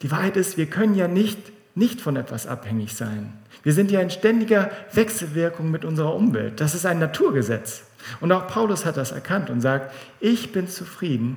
Die 0.00 0.10
Wahrheit 0.10 0.38
ist, 0.38 0.56
wir 0.56 0.64
können 0.64 0.94
ja 0.94 1.06
nicht, 1.06 1.38
nicht 1.74 2.00
von 2.00 2.16
etwas 2.16 2.46
abhängig 2.46 2.94
sein. 2.94 3.34
Wir 3.62 3.74
sind 3.74 3.90
ja 3.90 4.00
in 4.00 4.08
ständiger 4.08 4.70
Wechselwirkung 4.94 5.70
mit 5.70 5.84
unserer 5.84 6.14
Umwelt. 6.14 6.58
Das 6.62 6.74
ist 6.74 6.86
ein 6.86 6.98
Naturgesetz. 6.98 7.82
Und 8.18 8.32
auch 8.32 8.46
Paulus 8.46 8.86
hat 8.86 8.96
das 8.96 9.12
erkannt 9.12 9.50
und 9.50 9.60
sagt, 9.60 9.94
ich 10.18 10.50
bin 10.50 10.66
zufrieden, 10.66 11.36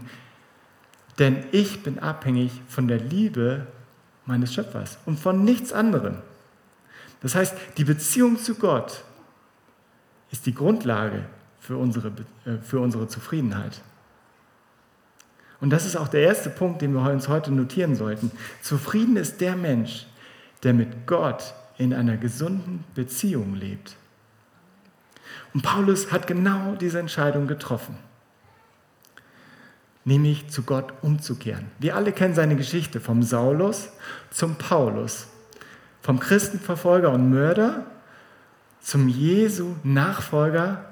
denn 1.20 1.44
ich 1.52 1.84
bin 1.84 2.00
abhängig 2.00 2.54
von 2.70 2.88
der 2.88 3.00
Liebe 3.00 3.68
meines 4.26 4.54
Schöpfers 4.54 4.98
und 5.06 5.20
von 5.20 5.44
nichts 5.44 5.74
anderem. 5.74 6.20
Das 7.22 7.36
heißt, 7.36 7.54
die 7.76 7.84
Beziehung 7.84 8.40
zu 8.40 8.56
Gott 8.56 9.04
ist 10.34 10.48
die 10.48 10.56
Grundlage 10.56 11.24
für 11.60 11.78
unsere, 11.78 12.10
äh, 12.46 12.58
für 12.62 12.80
unsere 12.80 13.08
Zufriedenheit. 13.08 13.82
Und 15.62 15.70
das 15.70 15.86
ist 15.86 15.96
auch 15.96 16.10
der 16.10 16.24
erste 16.24 16.50
Punkt, 16.50 16.82
den 16.82 16.94
wir 16.94 17.10
uns 17.10 17.30
heute 17.30 17.52
notieren 17.52 17.96
sollten. 17.96 18.32
Zufrieden 18.62 19.16
ist 19.16 19.40
der 19.40 19.56
Mensch, 19.56 20.08
der 20.64 20.74
mit 20.74 21.08
Gott 21.08 21.54
in 21.78 21.94
einer 21.94 22.18
gesunden 22.18 22.84
Beziehung 22.96 23.56
lebt. 23.56 23.96
Und 25.54 25.62
Paulus 25.62 26.12
hat 26.12 26.26
genau 26.26 26.76
diese 26.76 27.00
Entscheidung 27.00 27.48
getroffen, 27.48 27.96
nämlich 30.04 30.50
zu 30.50 30.64
Gott 30.64 30.94
umzukehren. 31.04 31.68
Wir 31.80 31.96
alle 31.96 32.12
kennen 32.12 32.34
seine 32.34 32.56
Geschichte 32.56 33.00
vom 33.00 33.22
Saulus 33.22 33.90
zum 34.32 34.56
Paulus, 34.56 35.28
vom 36.02 36.20
Christenverfolger 36.20 37.12
und 37.12 37.30
Mörder 37.30 37.86
zum 38.84 39.08
Jesu 39.08 39.76
Nachfolger 39.84 40.86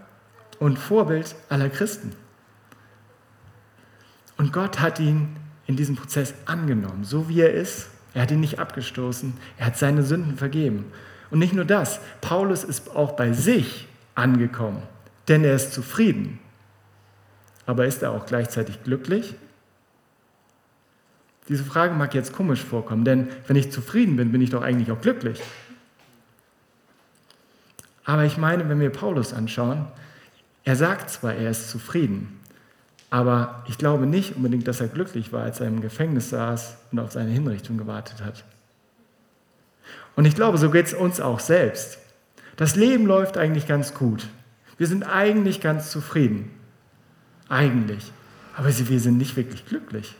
und 0.60 0.80
Vorbild 0.80 1.36
aller 1.50 1.70
Christen. 1.70 2.14
Und 4.38 4.54
Gott 4.54 4.80
hat 4.80 5.00
ihn 5.00 5.36
in 5.68 5.76
diesem 5.76 5.96
Prozess 5.96 6.34
angenommen, 6.46 7.04
so 7.04 7.30
wie 7.30 7.42
er 7.42 7.54
ist. 7.54 7.90
Er 8.14 8.24
hat 8.24 8.32
ihn 8.32 8.40
nicht 8.40 8.60
abgestoßen, 8.60 9.34
er 9.58 9.68
hat 9.68 9.78
seine 9.78 10.04
Sünden 10.04 10.38
vergeben. 10.38 10.86
Und 11.30 11.40
nicht 11.40 11.54
nur 11.54 11.66
das, 11.66 12.00
Paulus 12.22 12.64
ist 12.64 12.96
auch 12.96 13.14
bei 13.14 13.34
sich 13.34 13.88
angekommen, 14.16 14.82
denn 15.28 15.44
er 15.44 15.56
ist 15.56 15.74
zufrieden. 15.74 16.40
Aber 17.66 17.86
ist 17.86 18.02
er 18.02 18.12
auch 18.12 18.26
gleichzeitig 18.26 18.84
glücklich? 18.84 19.36
Diese 21.48 21.64
Frage 21.64 21.94
mag 21.94 22.14
jetzt 22.14 22.34
komisch 22.34 22.64
vorkommen, 22.64 23.06
denn 23.06 23.30
wenn 23.48 23.56
ich 23.56 23.72
zufrieden 23.72 24.16
bin, 24.16 24.32
bin 24.32 24.42
ich 24.42 24.50
doch 24.50 24.62
eigentlich 24.62 24.92
auch 24.92 25.02
glücklich. 25.02 25.42
Aber 28.12 28.26
ich 28.26 28.36
meine, 28.36 28.68
wenn 28.68 28.82
wir 28.82 28.90
Paulus 28.90 29.32
anschauen, 29.32 29.88
er 30.66 30.76
sagt 30.76 31.10
zwar, 31.10 31.34
er 31.34 31.50
ist 31.50 31.70
zufrieden, 31.70 32.42
aber 33.10 33.64
ich 33.70 33.78
glaube 33.78 34.06
nicht 34.06 34.36
unbedingt, 34.36 34.68
dass 34.68 34.82
er 34.82 34.90
glücklich 34.90 35.32
war, 35.32 35.44
als 35.44 35.62
er 35.62 35.68
im 35.68 35.80
Gefängnis 35.80 36.30
saß 36.30 36.76
und 36.92 37.00
auf 37.00 37.14
seine 37.14 37.32
Hinrichtung 37.32 37.78
gewartet 37.78 38.22
hat. 38.22 38.44
Und 40.18 40.26
ich 40.26 40.36
glaube, 40.36 40.58
so 40.58 40.70
geht 40.70 40.88
es 40.88 40.94
uns 40.94 41.22
auch 41.22 41.40
selbst. 41.40 42.00
Das 42.58 42.76
Leben 42.76 43.06
läuft 43.06 43.38
eigentlich 43.38 43.66
ganz 43.66 43.94
gut. 43.94 44.28
Wir 44.78 44.88
sind 44.88 45.04
eigentlich 45.04 45.62
ganz 45.62 45.90
zufrieden. 45.90 46.52
Eigentlich. 47.48 48.12
Aber 48.58 48.68
wir 48.68 49.00
sind 49.00 49.20
nicht 49.20 49.38
wirklich 49.38 49.66
glücklich. 49.68 50.16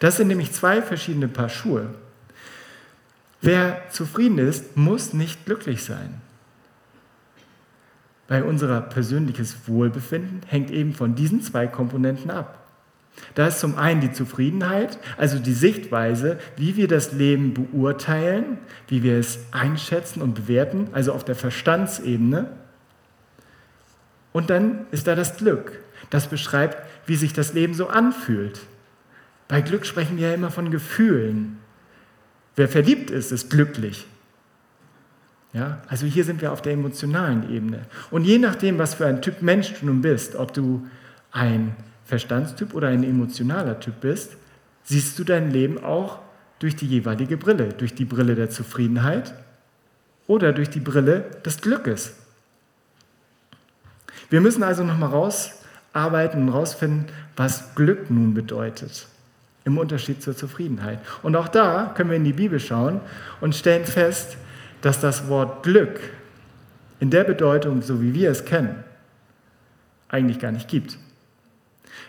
Das 0.00 0.18
sind 0.18 0.28
nämlich 0.28 0.52
zwei 0.52 0.82
verschiedene 0.82 1.28
Paar 1.28 1.48
Schuhe. 1.48 1.94
Wer 3.40 3.88
zufrieden 3.88 4.36
ist, 4.36 4.76
muss 4.76 5.14
nicht 5.14 5.46
glücklich 5.46 5.82
sein. 5.82 6.20
Weil 8.30 8.44
unser 8.44 8.80
persönliches 8.80 9.56
Wohlbefinden 9.66 10.42
hängt 10.46 10.70
eben 10.70 10.94
von 10.94 11.16
diesen 11.16 11.42
zwei 11.42 11.66
Komponenten 11.66 12.30
ab. 12.30 12.64
Da 13.34 13.48
ist 13.48 13.58
zum 13.58 13.76
einen 13.76 14.00
die 14.00 14.12
Zufriedenheit, 14.12 15.00
also 15.16 15.40
die 15.40 15.52
Sichtweise, 15.52 16.38
wie 16.56 16.76
wir 16.76 16.86
das 16.86 17.10
Leben 17.10 17.54
beurteilen, 17.54 18.58
wie 18.86 19.02
wir 19.02 19.18
es 19.18 19.40
einschätzen 19.50 20.22
und 20.22 20.36
bewerten, 20.36 20.90
also 20.92 21.12
auf 21.12 21.24
der 21.24 21.34
Verstandsebene. 21.34 22.52
Und 24.30 24.48
dann 24.48 24.86
ist 24.92 25.08
da 25.08 25.16
das 25.16 25.36
Glück, 25.36 25.80
das 26.10 26.28
beschreibt, 26.28 26.78
wie 27.06 27.16
sich 27.16 27.32
das 27.32 27.52
Leben 27.52 27.74
so 27.74 27.88
anfühlt. 27.88 28.60
Bei 29.48 29.60
Glück 29.60 29.84
sprechen 29.84 30.18
wir 30.18 30.28
ja 30.28 30.34
immer 30.34 30.52
von 30.52 30.70
Gefühlen. 30.70 31.58
Wer 32.54 32.68
verliebt 32.68 33.10
ist, 33.10 33.32
ist 33.32 33.50
glücklich. 33.50 34.06
Ja, 35.52 35.82
also 35.88 36.06
hier 36.06 36.24
sind 36.24 36.40
wir 36.40 36.52
auf 36.52 36.62
der 36.62 36.74
emotionalen 36.74 37.52
Ebene. 37.52 37.80
Und 38.10 38.24
je 38.24 38.38
nachdem, 38.38 38.78
was 38.78 38.94
für 38.94 39.06
ein 39.06 39.20
Typ 39.20 39.42
Mensch 39.42 39.74
du 39.80 39.86
nun 39.86 40.00
bist, 40.00 40.36
ob 40.36 40.54
du 40.54 40.86
ein 41.32 41.74
Verstandstyp 42.04 42.74
oder 42.74 42.88
ein 42.88 43.02
emotionaler 43.02 43.80
Typ 43.80 44.00
bist, 44.00 44.36
siehst 44.84 45.18
du 45.18 45.24
dein 45.24 45.50
Leben 45.50 45.82
auch 45.82 46.20
durch 46.60 46.76
die 46.76 46.86
jeweilige 46.86 47.36
Brille, 47.36 47.72
durch 47.72 47.94
die 47.94 48.04
Brille 48.04 48.34
der 48.34 48.50
Zufriedenheit 48.50 49.34
oder 50.26 50.52
durch 50.52 50.70
die 50.70 50.80
Brille 50.80 51.24
des 51.44 51.60
Glückes. 51.60 52.14
Wir 54.28 54.40
müssen 54.40 54.62
also 54.62 54.84
nochmal 54.84 55.10
rausarbeiten 55.10 56.42
und 56.42 56.48
rausfinden, 56.50 57.06
was 57.36 57.74
Glück 57.74 58.10
nun 58.10 58.34
bedeutet 58.34 59.08
im 59.64 59.78
Unterschied 59.78 60.22
zur 60.22 60.36
Zufriedenheit. 60.36 61.00
Und 61.22 61.36
auch 61.36 61.48
da 61.48 61.92
können 61.94 62.10
wir 62.10 62.16
in 62.16 62.24
die 62.24 62.32
Bibel 62.32 62.60
schauen 62.60 63.00
und 63.40 63.54
stellen 63.54 63.84
fest, 63.84 64.36
dass 64.80 65.00
das 65.00 65.28
Wort 65.28 65.62
Glück 65.62 66.00
in 67.00 67.10
der 67.10 67.24
Bedeutung, 67.24 67.82
so 67.82 68.00
wie 68.02 68.14
wir 68.14 68.30
es 68.30 68.44
kennen, 68.44 68.84
eigentlich 70.08 70.38
gar 70.38 70.52
nicht 70.52 70.68
gibt. 70.68 70.98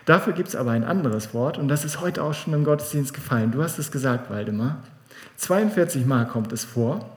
Dafür 0.04 0.32
gibt 0.32 0.48
es 0.48 0.56
aber 0.56 0.72
ein 0.72 0.84
anderes 0.84 1.32
Wort 1.34 1.58
und 1.58 1.68
das 1.68 1.84
ist 1.84 2.00
heute 2.00 2.22
auch 2.22 2.34
schon 2.34 2.54
im 2.54 2.64
Gottesdienst 2.64 3.14
gefallen. 3.14 3.52
Du 3.52 3.62
hast 3.62 3.78
es 3.78 3.90
gesagt, 3.90 4.30
Waldemar. 4.30 4.82
42 5.36 6.06
Mal 6.06 6.26
kommt 6.26 6.52
es 6.52 6.64
vor 6.64 7.16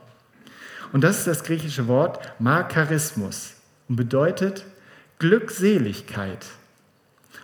und 0.94 1.04
das 1.04 1.20
ist 1.20 1.28
das 1.28 1.44
griechische 1.44 1.88
Wort 1.88 2.20
Makarismus 2.40 3.56
und 3.90 3.96
bedeutet 3.96 4.66
Glückseligkeit. 5.20 6.46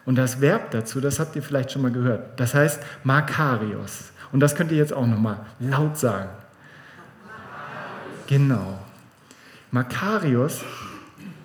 Und 0.06 0.16
das 0.16 0.42
Verb 0.42 0.72
dazu, 0.72 1.00
das 1.00 1.20
habt 1.20 1.36
ihr 1.36 1.44
vielleicht 1.44 1.72
schon 1.72 1.82
mal 1.82 1.92
gehört, 1.92 2.40
das 2.40 2.54
heißt 2.54 2.82
Makarios. 3.04 4.12
Und 4.32 4.40
das 4.40 4.56
könnt 4.56 4.72
ihr 4.72 4.78
jetzt 4.78 4.94
auch 4.94 5.06
nochmal 5.06 5.46
laut 5.60 5.98
sagen. 5.98 6.30
Genau. 8.32 8.80
Makarios 9.72 10.64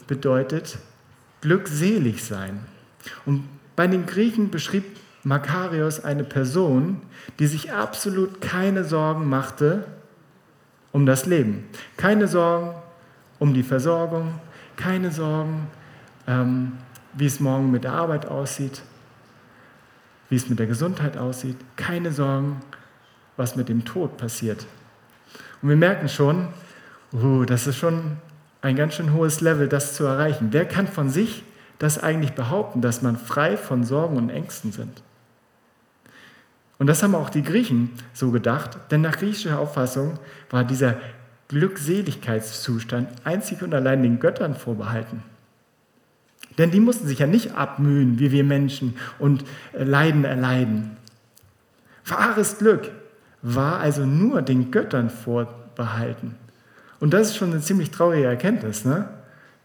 bedeutet 0.07 0.78
glückselig 1.40 2.25
sein. 2.25 2.61
Und 3.25 3.49
bei 3.75 3.88
den 3.88 4.07
Griechen 4.07 4.52
beschrieb 4.52 4.85
Makarios 5.25 6.05
eine 6.05 6.23
Person, 6.23 7.02
die 7.40 7.49
sich 7.49 7.73
absolut 7.73 8.40
keine 8.40 8.85
Sorgen 8.85 9.28
machte 9.28 9.85
um 10.93 11.07
das 11.07 11.26
Leben. 11.26 11.64
Keine 11.97 12.28
Sorgen 12.28 12.76
um 13.40 13.52
die 13.52 13.64
Versorgung, 13.64 14.38
keine 14.76 15.11
Sorgen 15.11 15.66
ähm, 16.28 16.75
wie 17.14 17.26
es 17.26 17.40
morgen 17.40 17.73
mit 17.73 17.83
der 17.83 17.95
Arbeit 17.95 18.26
aussieht, 18.26 18.80
wie 20.28 20.37
es 20.37 20.49
mit 20.49 20.61
der 20.61 20.69
Gesundheit 20.69 21.17
aussieht. 21.17 21.56
Keine 21.75 22.13
Sorgen, 22.13 22.61
was 23.37 23.56
mit 23.56 23.69
dem 23.69 23.84
Tod 23.84 24.17
passiert. 24.19 24.65
Und 25.63 25.69
wir 25.69 25.76
merken 25.76 26.08
schon, 26.08 26.47
uh, 27.12 27.45
das 27.45 27.66
ist 27.66 27.76
schon 27.76 28.19
ein 28.62 28.76
ganz 28.76 28.95
schön 28.95 29.12
hohes 29.12 29.40
Level, 29.40 29.69
das 29.69 29.95
zu 29.95 30.04
erreichen. 30.04 30.49
Wer 30.50 30.64
kann 30.64 30.88
von 30.88 31.10
sich 31.10 31.45
das 31.78 32.02
eigentlich 32.02 32.32
behaupten, 32.32 32.80
dass 32.80 33.02
man 33.02 33.16
frei 33.16 33.56
von 33.56 33.84
Sorgen 33.84 34.16
und 34.16 34.30
Ängsten 34.30 34.73
sind? 34.73 35.02
Und 36.78 36.88
das 36.88 37.02
haben 37.02 37.14
auch 37.14 37.30
die 37.30 37.42
Griechen 37.42 37.90
so 38.12 38.30
gedacht, 38.30 38.78
denn 38.90 39.00
nach 39.00 39.16
griechischer 39.16 39.58
Auffassung 39.58 40.19
war 40.50 40.64
dieser 40.64 40.97
Glückseligkeitszustand 41.49 43.08
einzig 43.25 43.62
und 43.62 43.73
allein 43.73 44.02
den 44.02 44.21
Göttern 44.21 44.54
vorbehalten. 44.54 45.23
Denn 46.58 46.71
die 46.71 46.80
mussten 46.80 47.06
sich 47.06 47.19
ja 47.19 47.26
nicht 47.26 47.52
abmühen, 47.52 48.19
wie 48.19 48.32
wir 48.32 48.45
Menschen, 48.45 48.97
und 49.19 49.45
äh, 49.73 49.84
Leiden 49.84 50.25
erleiden. 50.25 50.97
Wahres 52.04 52.58
Glück 52.58 52.90
war 53.42 53.78
also 53.78 54.06
nur 54.06 54.42
den 54.42 54.71
Göttern 54.71 55.10
vorbehalten. 55.10 56.36
Und 57.00 57.13
das 57.13 57.28
ist 57.28 57.37
schon 57.37 57.52
eine 57.52 57.61
ziemlich 57.61 57.91
traurige 57.91 58.26
Erkenntnis. 58.26 58.85
Ne? 58.85 59.09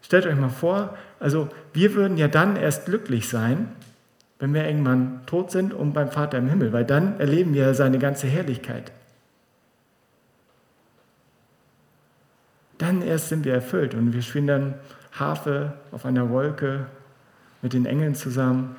Stellt 0.02 0.26
euch 0.26 0.36
mal 0.36 0.50
vor, 0.50 0.96
also 1.20 1.48
wir 1.72 1.94
würden 1.94 2.16
ja 2.16 2.28
dann 2.28 2.56
erst 2.56 2.86
glücklich 2.86 3.28
sein, 3.28 3.68
wenn 4.38 4.54
wir 4.54 4.66
irgendwann 4.66 5.20
tot 5.26 5.52
sind 5.52 5.72
und 5.72 5.92
beim 5.92 6.10
Vater 6.10 6.38
im 6.38 6.48
Himmel, 6.48 6.72
weil 6.72 6.84
dann 6.84 7.20
erleben 7.20 7.54
wir 7.54 7.74
seine 7.74 7.98
ganze 7.98 8.26
Herrlichkeit. 8.26 8.90
Dann 12.78 13.02
erst 13.02 13.28
sind 13.28 13.44
wir 13.44 13.54
erfüllt 13.54 13.94
und 13.94 14.12
wir 14.12 14.22
spielen 14.22 14.48
dann 14.48 14.74
Harfe 15.12 15.74
auf 15.92 16.04
einer 16.04 16.30
Wolke 16.30 16.86
mit 17.62 17.72
den 17.72 17.86
Engeln 17.86 18.16
zusammen. 18.16 18.74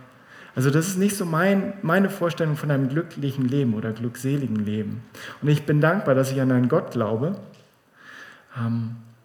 Also 0.55 0.69
das 0.69 0.89
ist 0.89 0.97
nicht 0.97 1.15
so 1.15 1.25
mein, 1.25 1.73
meine 1.81 2.09
Vorstellung 2.09 2.57
von 2.57 2.69
einem 2.69 2.89
glücklichen 2.89 3.47
Leben 3.47 3.73
oder 3.73 3.93
glückseligen 3.93 4.57
Leben. 4.65 5.03
Und 5.41 5.47
ich 5.47 5.65
bin 5.65 5.79
dankbar, 5.79 6.13
dass 6.13 6.31
ich 6.31 6.41
an 6.41 6.51
einen 6.51 6.67
Gott 6.67 6.91
glaube, 6.91 7.37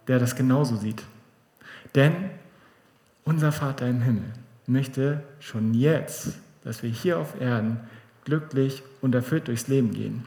der 0.06 0.18
das 0.18 0.36
genauso 0.36 0.76
sieht. 0.76 1.02
Denn 1.94 2.14
unser 3.24 3.52
Vater 3.52 3.86
im 3.88 4.00
Himmel 4.00 4.32
möchte 4.66 5.22
schon 5.40 5.74
jetzt, 5.74 6.38
dass 6.64 6.82
wir 6.82 6.90
hier 6.90 7.18
auf 7.18 7.40
Erden 7.40 7.80
glücklich 8.24 8.82
und 9.00 9.14
erfüllt 9.14 9.48
durchs 9.48 9.68
Leben 9.68 9.92
gehen. 9.92 10.24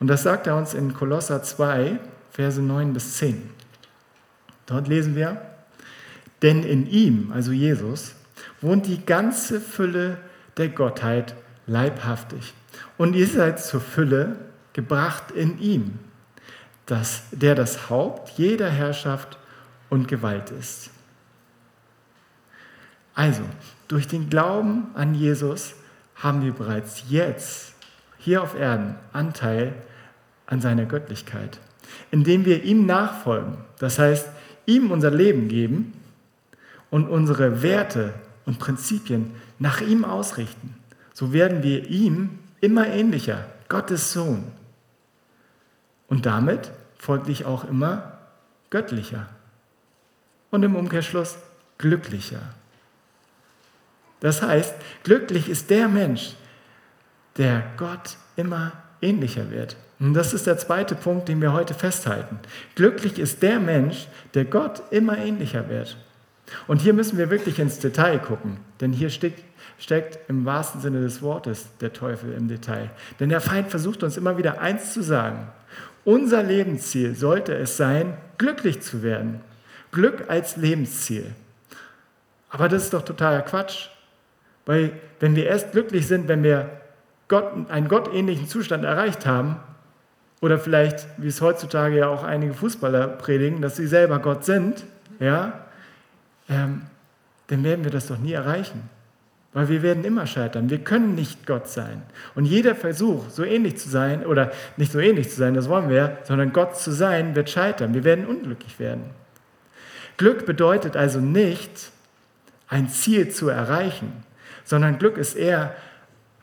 Und 0.00 0.08
das 0.08 0.22
sagt 0.24 0.46
er 0.46 0.56
uns 0.56 0.74
in 0.74 0.94
Kolosser 0.94 1.42
2, 1.42 1.98
Verse 2.30 2.60
9 2.60 2.92
bis 2.92 3.18
10. 3.18 3.50
Dort 4.66 4.88
lesen 4.88 5.14
wir, 5.14 5.40
denn 6.42 6.64
in 6.64 6.86
ihm, 6.86 7.30
also 7.32 7.52
Jesus, 7.52 8.14
wohnt 8.60 8.86
die 8.86 9.04
ganze 9.04 9.60
Fülle 9.60 10.18
der 10.56 10.68
Gottheit 10.68 11.34
leibhaftig. 11.66 12.54
Und 12.98 13.14
ihr 13.14 13.26
seid 13.26 13.62
zur 13.62 13.80
Fülle 13.80 14.36
gebracht 14.72 15.30
in 15.30 15.58
ihm, 15.60 15.98
das, 16.92 17.22
der 17.30 17.54
das 17.54 17.88
Haupt 17.88 18.36
jeder 18.36 18.68
Herrschaft 18.68 19.38
und 19.88 20.08
Gewalt 20.08 20.50
ist. 20.50 20.90
Also, 23.14 23.42
durch 23.88 24.06
den 24.06 24.28
Glauben 24.28 24.88
an 24.92 25.14
Jesus 25.14 25.74
haben 26.16 26.42
wir 26.42 26.52
bereits 26.52 27.04
jetzt 27.08 27.72
hier 28.18 28.42
auf 28.42 28.54
Erden 28.54 28.96
Anteil 29.14 29.72
an 30.44 30.60
seiner 30.60 30.84
Göttlichkeit, 30.84 31.58
indem 32.10 32.44
wir 32.44 32.62
ihm 32.62 32.84
nachfolgen, 32.84 33.56
das 33.78 33.98
heißt, 33.98 34.28
ihm 34.66 34.90
unser 34.90 35.10
Leben 35.10 35.48
geben 35.48 35.94
und 36.90 37.08
unsere 37.08 37.62
Werte 37.62 38.12
und 38.44 38.58
Prinzipien 38.58 39.32
nach 39.58 39.80
ihm 39.80 40.04
ausrichten, 40.04 40.74
so 41.14 41.32
werden 41.32 41.62
wir 41.62 41.88
ihm 41.88 42.38
immer 42.60 42.86
ähnlicher, 42.86 43.46
Gottes 43.70 44.12
Sohn. 44.12 44.44
Und 46.06 46.26
damit 46.26 46.70
folglich 47.02 47.44
auch 47.44 47.64
immer 47.64 48.12
göttlicher. 48.70 49.26
Und 50.52 50.62
im 50.62 50.76
Umkehrschluss 50.76 51.36
glücklicher. 51.76 52.40
Das 54.20 54.40
heißt, 54.40 54.74
glücklich 55.02 55.48
ist 55.48 55.68
der 55.70 55.88
Mensch, 55.88 56.36
der 57.38 57.64
Gott 57.76 58.16
immer 58.36 58.72
ähnlicher 59.00 59.50
wird. 59.50 59.76
Und 59.98 60.14
das 60.14 60.32
ist 60.32 60.46
der 60.46 60.58
zweite 60.58 60.94
Punkt, 60.94 61.28
den 61.28 61.40
wir 61.40 61.52
heute 61.52 61.74
festhalten. 61.74 62.38
Glücklich 62.76 63.18
ist 63.18 63.42
der 63.42 63.58
Mensch, 63.58 64.06
der 64.34 64.44
Gott 64.44 64.82
immer 64.92 65.18
ähnlicher 65.18 65.68
wird. 65.68 65.96
Und 66.68 66.82
hier 66.82 66.92
müssen 66.92 67.18
wir 67.18 67.30
wirklich 67.30 67.58
ins 67.58 67.80
Detail 67.80 68.18
gucken, 68.18 68.58
denn 68.80 68.92
hier 68.92 69.10
steckt, 69.10 69.42
steckt 69.78 70.18
im 70.28 70.44
wahrsten 70.44 70.80
Sinne 70.80 71.00
des 71.00 71.20
Wortes 71.20 71.66
der 71.80 71.92
Teufel 71.92 72.32
im 72.32 72.46
Detail. 72.46 72.90
Denn 73.18 73.30
der 73.30 73.40
Feind 73.40 73.70
versucht 73.70 74.04
uns 74.04 74.16
immer 74.16 74.38
wieder 74.38 74.60
eins 74.60 74.92
zu 74.92 75.02
sagen. 75.02 75.48
Unser 76.04 76.42
Lebensziel 76.42 77.14
sollte 77.14 77.54
es 77.54 77.76
sein, 77.76 78.16
glücklich 78.38 78.80
zu 78.82 79.02
werden. 79.02 79.40
Glück 79.92 80.24
als 80.28 80.56
Lebensziel. 80.56 81.26
Aber 82.50 82.68
das 82.68 82.84
ist 82.84 82.94
doch 82.94 83.04
totaler 83.04 83.42
Quatsch. 83.42 83.88
Weil 84.66 84.92
wenn 85.20 85.36
wir 85.36 85.46
erst 85.46 85.72
glücklich 85.72 86.06
sind, 86.06 86.28
wenn 86.28 86.42
wir 86.42 86.70
Gott, 87.28 87.70
einen 87.70 87.88
gottähnlichen 87.88 88.48
Zustand 88.48 88.84
erreicht 88.84 89.26
haben, 89.26 89.56
oder 90.40 90.58
vielleicht, 90.58 91.06
wie 91.18 91.28
es 91.28 91.40
heutzutage 91.40 91.98
ja 91.98 92.08
auch 92.08 92.24
einige 92.24 92.52
Fußballer 92.52 93.06
predigen, 93.06 93.62
dass 93.62 93.76
sie 93.76 93.86
selber 93.86 94.18
Gott 94.18 94.44
sind, 94.44 94.84
ja, 95.20 95.66
ähm, 96.48 96.82
dann 97.46 97.62
werden 97.62 97.84
wir 97.84 97.92
das 97.92 98.08
doch 98.08 98.18
nie 98.18 98.32
erreichen. 98.32 98.90
Weil 99.52 99.68
wir 99.68 99.82
werden 99.82 100.04
immer 100.04 100.26
scheitern. 100.26 100.70
Wir 100.70 100.78
können 100.78 101.14
nicht 101.14 101.46
Gott 101.46 101.68
sein. 101.68 102.02
Und 102.34 102.46
jeder 102.46 102.74
Versuch, 102.74 103.28
so 103.28 103.44
ähnlich 103.44 103.76
zu 103.76 103.90
sein, 103.90 104.24
oder 104.24 104.50
nicht 104.76 104.92
so 104.92 104.98
ähnlich 104.98 105.28
zu 105.28 105.36
sein, 105.36 105.54
das 105.54 105.68
wollen 105.68 105.90
wir, 105.90 106.18
sondern 106.24 106.52
Gott 106.52 106.78
zu 106.78 106.90
sein, 106.90 107.34
wird 107.34 107.50
scheitern. 107.50 107.92
Wir 107.92 108.04
werden 108.04 108.26
unglücklich 108.26 108.78
werden. 108.78 109.10
Glück 110.16 110.46
bedeutet 110.46 110.96
also 110.96 111.20
nicht, 111.20 111.90
ein 112.68 112.88
Ziel 112.88 113.28
zu 113.28 113.50
erreichen, 113.50 114.24
sondern 114.64 114.98
Glück 114.98 115.18
ist 115.18 115.34
eher 115.34 115.74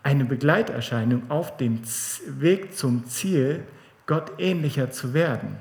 eine 0.03 0.25
Begleiterscheinung 0.25 1.23
auf 1.29 1.57
dem 1.57 1.81
Weg 2.27 2.77
zum 2.77 3.05
Ziel, 3.07 3.63
Gott 4.05 4.33
ähnlicher 4.37 4.91
zu 4.91 5.13
werden. 5.13 5.57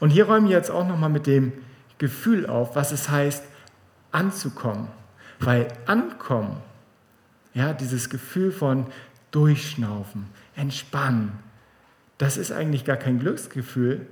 Und 0.00 0.10
hier 0.10 0.26
räumen 0.26 0.48
wir 0.48 0.56
jetzt 0.56 0.70
auch 0.70 0.86
nochmal 0.86 1.10
mit 1.10 1.26
dem 1.26 1.52
Gefühl 1.98 2.46
auf, 2.46 2.76
was 2.76 2.92
es 2.92 3.08
heißt, 3.08 3.44
anzukommen. 4.10 4.88
Weil 5.44 5.68
ankommen, 5.86 6.56
ja, 7.52 7.72
dieses 7.72 8.08
Gefühl 8.08 8.52
von 8.52 8.86
durchschnaufen, 9.30 10.26
entspannen, 10.56 11.38
das 12.18 12.36
ist 12.36 12.52
eigentlich 12.52 12.84
gar 12.84 12.96
kein 12.96 13.18
Glücksgefühl, 13.18 14.06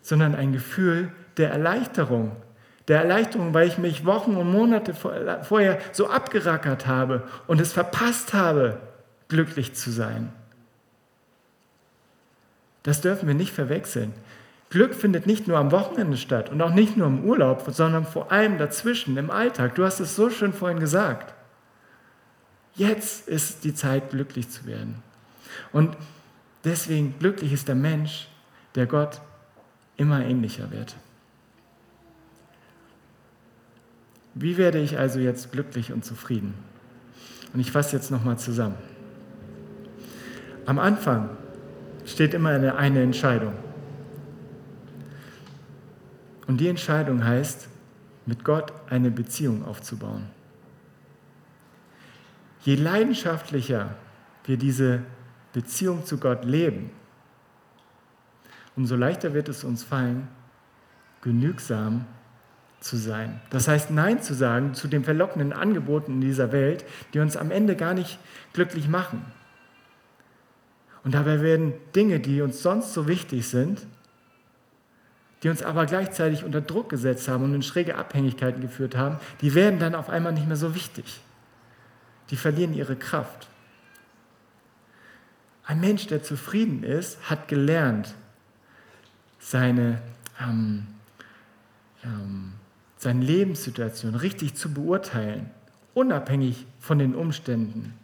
sondern 0.00 0.34
ein 0.34 0.52
Gefühl 0.52 1.12
der 1.36 1.50
Erleichterung. 1.50 2.36
Der 2.88 3.00
Erleichterung, 3.00 3.52
weil 3.52 3.68
ich 3.68 3.76
mich 3.76 4.06
Wochen 4.06 4.36
und 4.36 4.50
Monate 4.50 4.94
vorher 4.94 5.78
so 5.92 6.08
abgerackert 6.08 6.86
habe 6.86 7.24
und 7.46 7.60
es 7.60 7.72
verpasst 7.72 8.32
habe, 8.32 8.80
glücklich 9.28 9.74
zu 9.74 9.90
sein. 9.90 10.32
Das 12.82 13.02
dürfen 13.02 13.28
wir 13.28 13.34
nicht 13.34 13.52
verwechseln. 13.52 14.14
Glück 14.70 14.94
findet 14.94 15.26
nicht 15.26 15.48
nur 15.48 15.58
am 15.58 15.72
Wochenende 15.72 16.16
statt 16.16 16.48
und 16.48 16.62
auch 16.62 16.72
nicht 16.72 16.96
nur 16.96 17.08
im 17.08 17.24
Urlaub, 17.24 17.64
sondern 17.70 18.06
vor 18.06 18.30
allem 18.30 18.56
dazwischen, 18.56 19.16
im 19.16 19.30
Alltag. 19.30 19.74
Du 19.74 19.84
hast 19.84 19.98
es 19.98 20.14
so 20.14 20.30
schön 20.30 20.52
vorhin 20.52 20.78
gesagt. 20.78 21.34
Jetzt 22.76 23.28
ist 23.28 23.64
die 23.64 23.74
Zeit, 23.74 24.10
glücklich 24.10 24.48
zu 24.48 24.66
werden. 24.66 25.02
Und 25.72 25.96
deswegen 26.62 27.18
glücklich 27.18 27.52
ist 27.52 27.66
der 27.66 27.74
Mensch, 27.74 28.28
der 28.76 28.86
Gott 28.86 29.20
immer 29.96 30.24
ähnlicher 30.24 30.70
wird. 30.70 30.94
Wie 34.34 34.56
werde 34.56 34.78
ich 34.78 34.96
also 34.96 35.18
jetzt 35.18 35.50
glücklich 35.50 35.92
und 35.92 36.04
zufrieden? 36.04 36.54
Und 37.52 37.58
ich 37.58 37.72
fasse 37.72 37.96
jetzt 37.96 38.12
nochmal 38.12 38.38
zusammen. 38.38 38.76
Am 40.64 40.78
Anfang 40.78 41.30
steht 42.06 42.34
immer 42.34 42.50
eine, 42.50 42.76
eine 42.76 43.02
Entscheidung. 43.02 43.54
Und 46.50 46.56
die 46.56 46.66
Entscheidung 46.66 47.24
heißt, 47.24 47.68
mit 48.26 48.42
Gott 48.42 48.72
eine 48.88 49.12
Beziehung 49.12 49.64
aufzubauen. 49.64 50.26
Je 52.62 52.74
leidenschaftlicher 52.74 53.94
wir 54.46 54.56
diese 54.56 55.02
Beziehung 55.52 56.04
zu 56.04 56.18
Gott 56.18 56.44
leben, 56.44 56.90
umso 58.74 58.96
leichter 58.96 59.32
wird 59.32 59.48
es 59.48 59.62
uns 59.62 59.84
fallen, 59.84 60.26
genügsam 61.22 62.04
zu 62.80 62.96
sein. 62.96 63.40
Das 63.50 63.68
heißt, 63.68 63.92
Nein 63.92 64.20
zu 64.20 64.34
sagen 64.34 64.74
zu 64.74 64.88
den 64.88 65.04
verlockenden 65.04 65.52
Angeboten 65.52 66.14
in 66.14 66.20
dieser 66.20 66.50
Welt, 66.50 66.84
die 67.14 67.20
uns 67.20 67.36
am 67.36 67.52
Ende 67.52 67.76
gar 67.76 67.94
nicht 67.94 68.18
glücklich 68.54 68.88
machen. 68.88 69.24
Und 71.04 71.14
dabei 71.14 71.42
werden 71.42 71.74
Dinge, 71.94 72.18
die 72.18 72.42
uns 72.42 72.60
sonst 72.60 72.92
so 72.92 73.06
wichtig 73.06 73.46
sind, 73.46 73.86
die 75.42 75.48
uns 75.48 75.62
aber 75.62 75.86
gleichzeitig 75.86 76.44
unter 76.44 76.60
Druck 76.60 76.90
gesetzt 76.90 77.28
haben 77.28 77.44
und 77.44 77.54
in 77.54 77.62
schräge 77.62 77.96
Abhängigkeiten 77.96 78.60
geführt 78.60 78.96
haben, 78.96 79.18
die 79.40 79.54
werden 79.54 79.78
dann 79.78 79.94
auf 79.94 80.10
einmal 80.10 80.32
nicht 80.32 80.46
mehr 80.46 80.56
so 80.56 80.74
wichtig. 80.74 81.20
Die 82.30 82.36
verlieren 82.36 82.74
ihre 82.74 82.96
Kraft. 82.96 83.48
Ein 85.64 85.80
Mensch, 85.80 86.06
der 86.08 86.22
zufrieden 86.22 86.82
ist, 86.82 87.30
hat 87.30 87.48
gelernt, 87.48 88.14
seine, 89.38 90.02
ähm, 90.40 90.86
ähm, 92.04 92.52
seine 92.96 93.24
Lebenssituation 93.24 94.14
richtig 94.14 94.54
zu 94.54 94.74
beurteilen, 94.74 95.50
unabhängig 95.94 96.66
von 96.78 96.98
den 96.98 97.14
Umständen. 97.14 97.94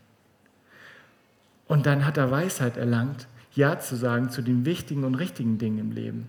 Und 1.68 1.86
dann 1.86 2.06
hat 2.06 2.16
er 2.16 2.30
Weisheit 2.30 2.76
erlangt, 2.76 3.26
Ja 3.52 3.78
zu 3.78 3.96
sagen 3.96 4.30
zu 4.30 4.42
den 4.42 4.64
wichtigen 4.64 5.04
und 5.04 5.14
richtigen 5.14 5.58
Dingen 5.58 5.78
im 5.78 5.90
Leben. 5.90 6.28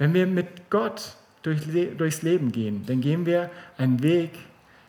Wenn 0.00 0.14
wir 0.14 0.26
mit 0.26 0.70
Gott 0.70 1.14
durch, 1.42 1.60
durchs 1.98 2.22
Leben 2.22 2.52
gehen, 2.52 2.86
dann 2.86 3.02
gehen 3.02 3.26
wir 3.26 3.50
einen 3.76 4.02
Weg 4.02 4.30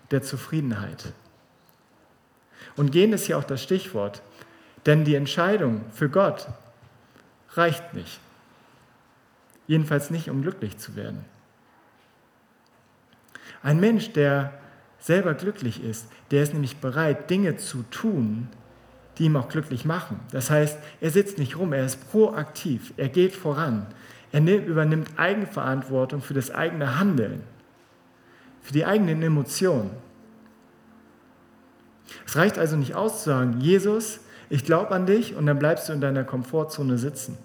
der 0.10 0.22
Zufriedenheit. 0.24 1.12
Und 2.78 2.94
gehen 2.94 3.12
ist 3.12 3.28
ja 3.28 3.38
auch 3.38 3.44
das 3.44 3.62
Stichwort, 3.62 4.22
denn 4.86 5.04
die 5.04 5.16
Entscheidung 5.16 5.82
für 5.92 6.08
Gott 6.08 6.48
reicht 7.56 7.94
nicht. 7.94 8.22
Jedenfalls 9.68 10.12
nicht, 10.12 10.30
um 10.30 10.44
glücklich 10.44 10.78
zu 10.78 10.96
werden. 10.96 11.26
Ein 13.64 13.82
Mensch, 13.82 14.14
der 14.14 14.54
selber 14.98 15.34
glücklich 15.34 15.84
ist, 15.84 16.08
der 16.32 16.42
ist 16.42 16.54
nämlich 16.54 16.78
bereit, 16.78 17.30
Dinge 17.30 17.58
zu 17.58 17.84
tun, 17.92 18.48
die 19.18 19.26
ihm 19.26 19.36
auch 19.36 19.50
glücklich 19.50 19.84
machen. 19.84 20.22
Das 20.32 20.50
heißt, 20.50 20.80
er 21.02 21.12
sitzt 21.12 21.38
nicht 21.38 21.58
rum, 21.58 21.74
er 21.74 21.86
ist 21.86 22.10
proaktiv, 22.10 22.94
er 22.96 23.10
geht 23.10 23.36
voran, 23.36 23.88
er 24.32 24.66
übernimmt 24.66 25.10
Eigenverantwortung 25.18 26.22
für 26.22 26.34
das 26.34 26.52
eigene 26.52 26.98
Handeln, 27.00 27.44
für 28.62 28.74
die 28.74 28.86
eigenen 28.86 29.22
Emotionen. 29.22 29.92
Es 32.26 32.36
reicht 32.36 32.58
also 32.58 32.78
nicht 32.78 32.96
aus 32.96 33.24
zu 33.24 33.30
sagen, 33.30 33.60
Jesus, 33.60 34.20
ich 34.50 34.66
glaube 34.66 34.92
an 34.92 35.06
dich 35.06 35.36
und 35.36 35.46
dann 35.46 35.60
bleibst 35.60 35.90
du 35.90 35.94
in 35.94 36.02
deiner 36.02 36.24
Komfortzone 36.24 36.98
sitzen. 36.98 37.38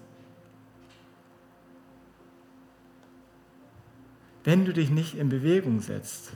Wenn 4.45 4.65
du 4.65 4.73
dich 4.73 4.91
nicht 4.91 5.17
in 5.19 5.29
Bewegung 5.29 5.81
setzt, 5.81 6.33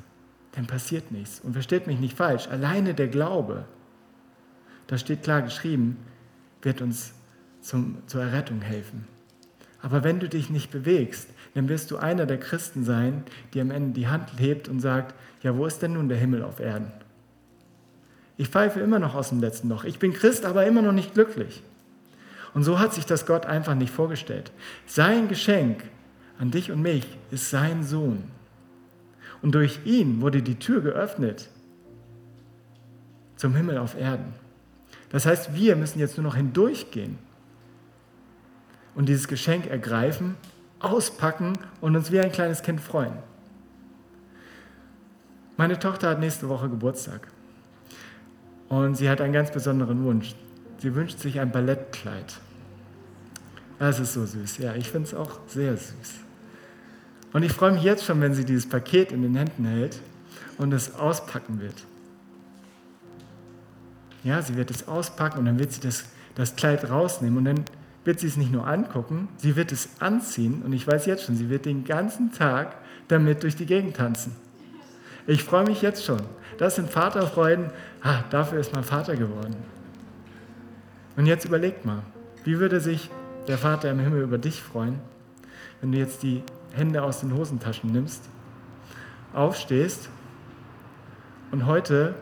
dann 0.53 0.67
passiert 0.67 1.13
nichts. 1.13 1.41
Und 1.41 1.53
versteht 1.53 1.87
mich 1.87 2.01
nicht 2.01 2.17
falsch, 2.17 2.49
alleine 2.49 2.95
der 2.95 3.07
Glaube, 3.07 3.65
da 4.89 4.99
steht 4.99 5.23
klar 5.23 5.43
geschrieben, 5.43 5.97
wird 6.63 6.81
uns 6.81 7.15
zum, 7.61 7.99
zur 8.09 8.23
Errettung 8.23 8.61
helfen. 8.61 9.07
Aber 9.83 10.05
wenn 10.05 10.21
du 10.21 10.29
dich 10.29 10.51
nicht 10.51 10.71
bewegst, 10.71 11.29
dann 11.55 11.69
wirst 11.69 11.91
du 11.91 11.97
einer 11.97 12.27
der 12.27 12.39
Christen 12.39 12.85
sein, 12.85 13.25
die 13.55 13.61
am 13.61 13.71
Ende 13.71 13.93
die 13.93 14.09
Hand 14.09 14.29
hebt 14.39 14.69
und 14.69 14.81
sagt, 14.81 15.15
ja, 15.43 15.57
wo 15.57 15.67
ist 15.67 15.81
denn 15.83 15.95
nun 15.95 16.09
der 16.09 16.19
Himmel 16.19 16.43
auf 16.43 16.61
Erden? 16.61 16.93
Ich 18.37 18.49
pfeife 18.49 18.81
immer 18.81 18.99
noch 18.99 19.15
aus 19.15 19.31
dem 19.31 19.41
letzten 19.41 19.69
Loch. 19.69 19.85
Ich 19.85 19.99
bin 19.99 20.13
Christ, 20.13 20.45
aber 20.45 20.67
immer 20.67 20.83
noch 20.83 20.93
nicht 20.93 21.15
glücklich. 21.15 21.63
Und 22.55 22.65
so 22.65 22.79
hat 22.79 22.95
sich 22.95 23.07
das 23.07 23.27
Gott 23.27 23.47
einfach 23.47 23.75
nicht 23.75 23.93
vorgestellt. 23.93 24.51
Sein 24.87 25.29
Geschenk 25.29 25.85
an 26.39 26.51
dich 26.51 26.71
und 26.71 26.83
mich 26.83 27.07
ist 27.31 27.51
sein 27.51 27.85
Sohn. 27.85 28.25
Und 29.43 29.55
durch 29.55 29.81
ihn 29.85 30.21
wurde 30.21 30.43
die 30.43 30.59
Tür 30.59 30.81
geöffnet 30.81 31.49
zum 33.37 33.55
Himmel 33.55 33.79
auf 33.79 33.97
Erden. 33.99 34.35
Das 35.11 35.27
heißt, 35.27 35.55
wir 35.55 35.77
müssen 35.77 35.99
jetzt 35.99 36.17
nur 36.17 36.25
noch 36.25 36.37
hindurchgehen 36.37 37.19
und 38.95 39.09
dieses 39.09 39.29
Geschenk 39.29 39.67
ergreifen, 39.67 40.37
auspacken 40.81 41.59
und 41.81 41.97
uns 41.97 42.11
wie 42.11 42.21
ein 42.21 42.33
kleines 42.33 42.63
Kind 42.63 42.81
freuen. 42.81 43.13
Meine 45.57 45.79
Tochter 45.79 46.09
hat 46.11 46.21
nächste 46.21 46.49
Woche 46.49 46.69
Geburtstag 46.69 47.29
und 48.69 48.97
sie 48.97 49.11
hat 49.11 49.21
einen 49.21 49.33
ganz 49.33 49.51
besonderen 49.51 50.05
Wunsch. 50.05 50.35
Sie 50.79 50.95
wünscht 50.95 51.19
sich 51.19 51.39
ein 51.39 51.53
Ballettkleid. 51.53 52.41
Das 53.79 53.99
ist 53.99 54.15
so 54.15 54.25
süß. 54.25 54.59
Ja, 54.59 54.75
ich 54.75 54.91
finde 54.91 55.09
es 55.09 55.15
auch 55.15 55.41
sehr 55.47 55.77
süß. 55.77 56.21
Und 57.33 57.43
ich 57.43 57.53
freue 57.53 57.73
mich 57.73 57.83
jetzt 57.83 58.05
schon, 58.05 58.21
wenn 58.21 58.35
sie 58.35 58.45
dieses 58.45 58.69
Paket 58.69 59.13
in 59.13 59.23
den 59.23 59.37
Händen 59.37 59.65
hält 59.65 60.01
und 60.59 60.73
es 60.73 60.95
auspacken 60.95 61.61
wird. 61.61 61.75
Ja, 64.25 64.43
sie 64.43 64.57
wird 64.57 64.71
es 64.71 64.87
auspacken 64.89 65.39
und 65.39 65.47
dann 65.47 65.59
wird 65.59 65.73
sie 65.73 65.81
das, 65.81 66.05
das 66.35 66.57
Kleid 66.57 66.91
rausnehmen 66.91 67.39
und 67.39 67.45
dann 67.45 67.65
wird 68.05 68.21
sie 68.21 68.27
es 68.27 68.37
nicht 68.37 68.53
nur 68.53 68.67
angucken, 68.67 69.29
sie 69.37 69.57
wird 69.57 69.73
es 69.73 69.89
anziehen 70.01 70.63
und 70.63 70.73
ich 70.73 70.87
weiß 70.87 71.07
jetzt 71.07 71.25
schon, 71.25 71.37
sie 71.37 71.51
wird 71.51 71.67
den 71.67 71.85
ganzen 71.85 72.33
Tag 72.33 72.77
damit 73.09 73.43
durch 73.43 73.57
die 73.57 73.67
Gegend 73.67 73.97
tanzen. 73.97 74.35
Ich 75.27 75.45
freue 75.45 75.65
mich 75.65 75.83
jetzt 75.83 76.05
schon. 76.05 76.23
Das 76.59 76.77
sind 76.77 76.91
Vaterfreuden. 76.91 77.71
Ah, 78.03 78.25
dafür 78.31 78.59
ist 78.59 78.73
mein 78.73 78.85
Vater 78.85 79.17
geworden. 79.17 79.57
Und 81.17 81.27
jetzt 81.27 81.45
überlegt 81.45 81.85
mal, 81.85 82.03
wie 82.45 82.59
würde 82.59 82.81
sich 82.81 83.11
der 83.47 83.59
Vater 83.59 83.91
im 83.91 83.99
Himmel 83.99 84.23
über 84.23 84.39
dich 84.39 84.63
freuen, 84.63 84.99
wenn 85.81 85.93
du 85.93 85.99
jetzt 85.99 86.23
die 86.23 86.43
Hände 86.73 87.03
aus 87.03 87.21
den 87.21 87.35
Hosentaschen 87.35 87.93
nimmst, 87.93 88.25
aufstehst 89.33 90.09
und 91.51 91.67
heute 91.67 92.15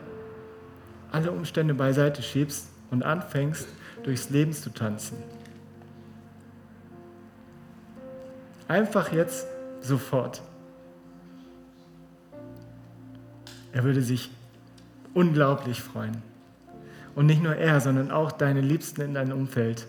alle 1.11 1.31
Umstände 1.31 1.73
beiseite 1.73 2.21
schiebst 2.21 2.69
und 2.91 3.03
anfängst, 3.03 3.67
durchs 4.03 4.29
Leben 4.29 4.53
zu 4.53 4.69
tanzen. 4.71 5.17
Einfach 8.69 9.11
jetzt 9.11 9.47
sofort. 9.81 10.43
Er 13.73 13.83
würde 13.83 14.03
sich 14.03 14.29
unglaublich 15.15 15.81
freuen. 15.81 16.21
Und 17.15 17.25
nicht 17.25 17.41
nur 17.41 17.55
er, 17.55 17.81
sondern 17.81 18.11
auch 18.11 18.31
deine 18.31 18.61
Liebsten 18.61 19.01
in 19.01 19.15
deinem 19.15 19.35
Umfeld. 19.35 19.87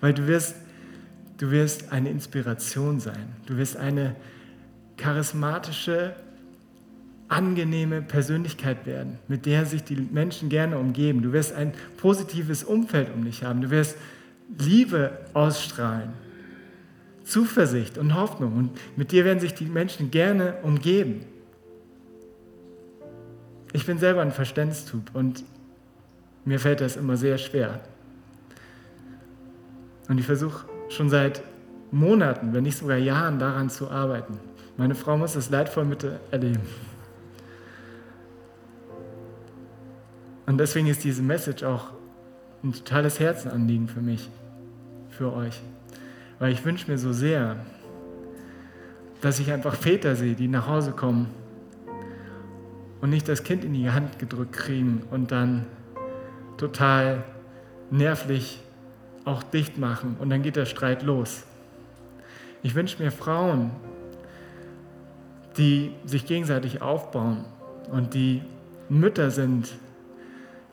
Weil 0.00 0.12
du 0.12 0.26
wirst, 0.26 0.56
du 1.38 1.52
wirst 1.52 1.92
eine 1.92 2.10
Inspiration 2.10 2.98
sein. 2.98 3.28
Du 3.46 3.58
wirst 3.58 3.76
eine 3.76 4.16
charismatische, 4.96 6.16
angenehme 7.28 8.02
Persönlichkeit 8.02 8.86
werden, 8.86 9.20
mit 9.28 9.46
der 9.46 9.66
sich 9.66 9.84
die 9.84 9.96
Menschen 9.96 10.48
gerne 10.48 10.78
umgeben. 10.78 11.22
Du 11.22 11.32
wirst 11.32 11.52
ein 11.52 11.72
positives 11.96 12.64
Umfeld 12.64 13.08
um 13.14 13.24
dich 13.24 13.44
haben. 13.44 13.60
Du 13.60 13.70
wirst 13.70 13.96
Liebe 14.58 15.12
ausstrahlen, 15.32 16.12
Zuversicht 17.26 17.98
und 17.98 18.14
Hoffnung. 18.14 18.56
Und 18.56 18.70
mit 18.96 19.12
dir 19.12 19.24
werden 19.24 19.40
sich 19.40 19.54
die 19.54 19.66
Menschen 19.66 20.10
gerne 20.10 20.54
umgeben. 20.62 21.24
Ich 23.72 23.84
bin 23.84 23.98
selber 23.98 24.22
ein 24.22 24.32
Verständstub 24.32 25.10
und 25.12 25.44
mir 26.44 26.60
fällt 26.60 26.80
das 26.80 26.96
immer 26.96 27.16
sehr 27.16 27.36
schwer. 27.36 27.80
Und 30.08 30.18
ich 30.18 30.24
versuche 30.24 30.66
schon 30.88 31.10
seit 31.10 31.42
Monaten, 31.90 32.54
wenn 32.54 32.62
nicht 32.62 32.78
sogar 32.78 32.96
Jahren 32.96 33.38
daran 33.38 33.68
zu 33.68 33.90
arbeiten. 33.90 34.38
Meine 34.76 34.94
Frau 34.94 35.18
muss 35.18 35.32
das 35.32 35.50
leidvoll 35.50 35.84
mit 35.84 36.06
erleben. 36.30 36.62
Und 40.46 40.58
deswegen 40.58 40.86
ist 40.86 41.02
diese 41.02 41.22
Message 41.22 41.64
auch 41.64 41.90
ein 42.62 42.72
totales 42.72 43.18
Herzenanliegen 43.18 43.88
für 43.88 44.00
mich, 44.00 44.30
für 45.10 45.32
euch. 45.32 45.60
Weil 46.38 46.52
ich 46.52 46.64
wünsche 46.64 46.90
mir 46.90 46.98
so 46.98 47.12
sehr, 47.12 47.56
dass 49.20 49.38
ich 49.40 49.52
einfach 49.52 49.74
Väter 49.74 50.16
sehe, 50.16 50.34
die 50.34 50.48
nach 50.48 50.66
Hause 50.66 50.92
kommen 50.92 51.28
und 53.00 53.10
nicht 53.10 53.28
das 53.28 53.42
Kind 53.44 53.64
in 53.64 53.74
die 53.74 53.90
Hand 53.90 54.18
gedrückt 54.18 54.52
kriegen 54.52 55.02
und 55.10 55.32
dann 55.32 55.66
total 56.56 57.24
nervlich 57.90 58.60
auch 59.24 59.42
dicht 59.42 59.78
machen 59.78 60.16
und 60.18 60.30
dann 60.30 60.42
geht 60.42 60.56
der 60.56 60.66
Streit 60.66 61.02
los. 61.02 61.44
Ich 62.62 62.74
wünsche 62.74 63.02
mir 63.02 63.10
Frauen, 63.10 63.70
die 65.56 65.92
sich 66.04 66.26
gegenseitig 66.26 66.82
aufbauen 66.82 67.44
und 67.90 68.14
die 68.14 68.42
Mütter 68.88 69.30
sind. 69.30 69.68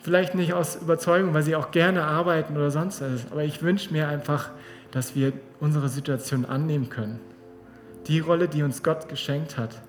Vielleicht 0.03 0.35
nicht 0.35 0.53
aus 0.53 0.75
Überzeugung, 0.75 1.33
weil 1.33 1.43
sie 1.43 1.55
auch 1.55 1.71
gerne 1.71 2.03
arbeiten 2.03 2.57
oder 2.57 2.71
sonst 2.71 2.99
was, 2.99 3.31
aber 3.31 3.45
ich 3.45 3.63
wünsche 3.63 3.93
mir 3.93 4.09
einfach, 4.09 4.51
dass 4.91 5.15
wir 5.15 5.31
unsere 5.61 5.87
Situation 5.87 6.43
annehmen 6.43 6.89
können. 6.89 7.21
Die 8.07 8.19
Rolle, 8.19 8.49
die 8.49 8.63
uns 8.63 8.83
Gott 8.83 9.07
geschenkt 9.07 9.57
hat. 9.57 9.81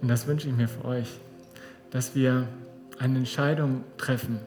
Und 0.00 0.08
das 0.08 0.26
wünsche 0.26 0.48
ich 0.48 0.54
mir 0.54 0.68
für 0.68 0.86
euch, 0.86 1.20
dass 1.90 2.14
wir 2.14 2.48
eine 2.98 3.18
Entscheidung 3.18 3.84
treffen 3.98 4.40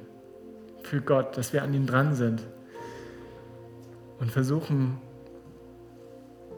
für 0.82 1.00
Gott, 1.00 1.38
dass 1.38 1.54
wir 1.54 1.62
an 1.62 1.72
ihm 1.72 1.86
dran 1.86 2.16
sind 2.16 2.42
und 4.20 4.32
versuchen, 4.32 4.98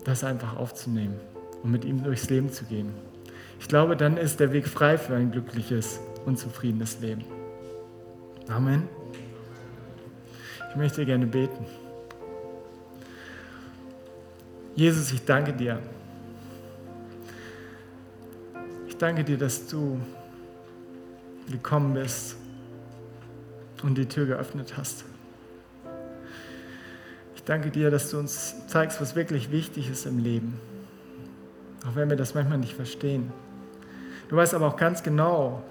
das 0.05 0.23
einfach 0.23 0.55
aufzunehmen 0.55 1.19
und 1.63 1.71
mit 1.71 1.83
ihm 1.83 2.01
durchs 2.01 2.29
Leben 2.29 2.49
zu 2.49 2.63
gehen. 2.63 2.93
Ich 3.59 3.67
glaube, 3.67 3.97
dann 3.97 4.15
ist 4.15 4.39
der 4.39 4.53
Weg 4.53 4.69
frei 4.69 4.97
für 4.97 5.15
ein 5.15 5.31
glückliches 5.31 5.99
und 6.25 6.37
zufriedenes 6.37 6.99
Leben. 6.99 7.23
Amen. 8.47 8.87
Ich 10.69 10.75
möchte 10.75 11.05
gerne 11.05 11.27
beten. 11.27 11.65
Jesus, 14.75 15.11
ich 15.11 15.25
danke 15.25 15.53
dir. 15.53 15.79
Ich 18.87 18.97
danke 18.97 19.23
dir, 19.23 19.37
dass 19.37 19.67
du 19.67 19.99
gekommen 21.49 21.93
bist 21.93 22.37
und 23.83 23.97
die 23.97 24.05
Tür 24.05 24.25
geöffnet 24.25 24.77
hast. 24.77 25.03
Ich 27.35 27.43
danke 27.43 27.71
dir, 27.71 27.89
dass 27.91 28.11
du 28.11 28.19
uns 28.19 28.55
zeigst, 28.67 29.01
was 29.01 29.15
wirklich 29.15 29.51
wichtig 29.51 29.89
ist 29.89 30.05
im 30.05 30.19
Leben, 30.19 30.59
auch 31.85 31.95
wenn 31.95 32.09
wir 32.09 32.15
das 32.15 32.33
manchmal 32.35 32.59
nicht 32.59 32.73
verstehen. 32.73 33.33
Du 34.29 34.35
weißt 34.35 34.53
aber 34.53 34.67
auch 34.67 34.77
ganz 34.77 35.03
genau, 35.03 35.63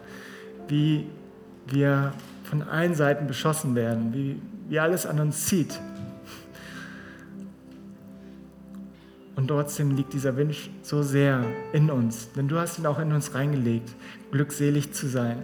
wie 0.70 1.06
wir 1.66 2.12
von 2.44 2.62
allen 2.62 2.94
Seiten 2.94 3.26
beschossen 3.26 3.74
werden, 3.74 4.14
wie, 4.14 4.40
wie 4.68 4.78
alles 4.78 5.06
an 5.06 5.20
uns 5.20 5.46
zieht. 5.46 5.78
Und 9.36 9.48
trotzdem 9.48 9.96
liegt 9.96 10.12
dieser 10.12 10.36
Wunsch 10.36 10.70
so 10.82 11.02
sehr 11.02 11.44
in 11.72 11.90
uns, 11.90 12.32
denn 12.32 12.48
du 12.48 12.58
hast 12.58 12.78
ihn 12.78 12.86
auch 12.86 12.98
in 12.98 13.12
uns 13.12 13.34
reingelegt, 13.34 13.94
glückselig 14.32 14.92
zu 14.92 15.06
sein. 15.06 15.42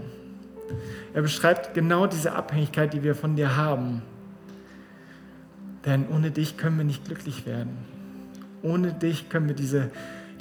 Er 1.15 1.23
beschreibt 1.23 1.75
genau 1.75 2.07
diese 2.07 2.33
Abhängigkeit, 2.33 2.93
die 2.93 3.03
wir 3.03 3.15
von 3.15 3.37
dir 3.37 3.57
haben. 3.57 4.03
Denn 5.85 6.09
ohne 6.09 6.31
dich 6.31 6.57
können 6.57 6.77
wir 6.77 6.85
nicht 6.85 7.05
glücklich 7.05 7.47
werden. 7.47 7.79
Ohne 8.62 8.93
dich 8.93 9.29
können 9.29 9.47
wir 9.47 9.55
diese, 9.55 9.91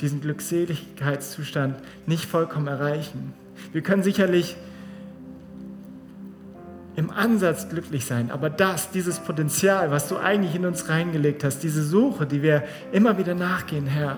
diesen 0.01 0.19
Glückseligkeitszustand 0.19 1.77
nicht 2.07 2.25
vollkommen 2.25 2.67
erreichen. 2.67 3.33
Wir 3.71 3.81
können 3.81 4.03
sicherlich 4.03 4.57
im 6.95 7.09
Ansatz 7.09 7.69
glücklich 7.69 8.05
sein, 8.05 8.31
aber 8.31 8.49
das, 8.49 8.91
dieses 8.91 9.19
Potenzial, 9.19 9.91
was 9.91 10.07
du 10.07 10.17
eigentlich 10.17 10.55
in 10.55 10.65
uns 10.65 10.87
reingelegt 10.87 11.43
hast, 11.43 11.59
diese 11.59 11.83
Suche, 11.83 12.25
die 12.25 12.41
wir 12.41 12.63
immer 12.91 13.17
wieder 13.17 13.35
nachgehen, 13.35 13.85
Herr, 13.85 14.17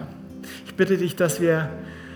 ich 0.66 0.76
bitte 0.76 0.98
dich, 0.98 1.16
dass 1.16 1.42
wir 1.42 1.70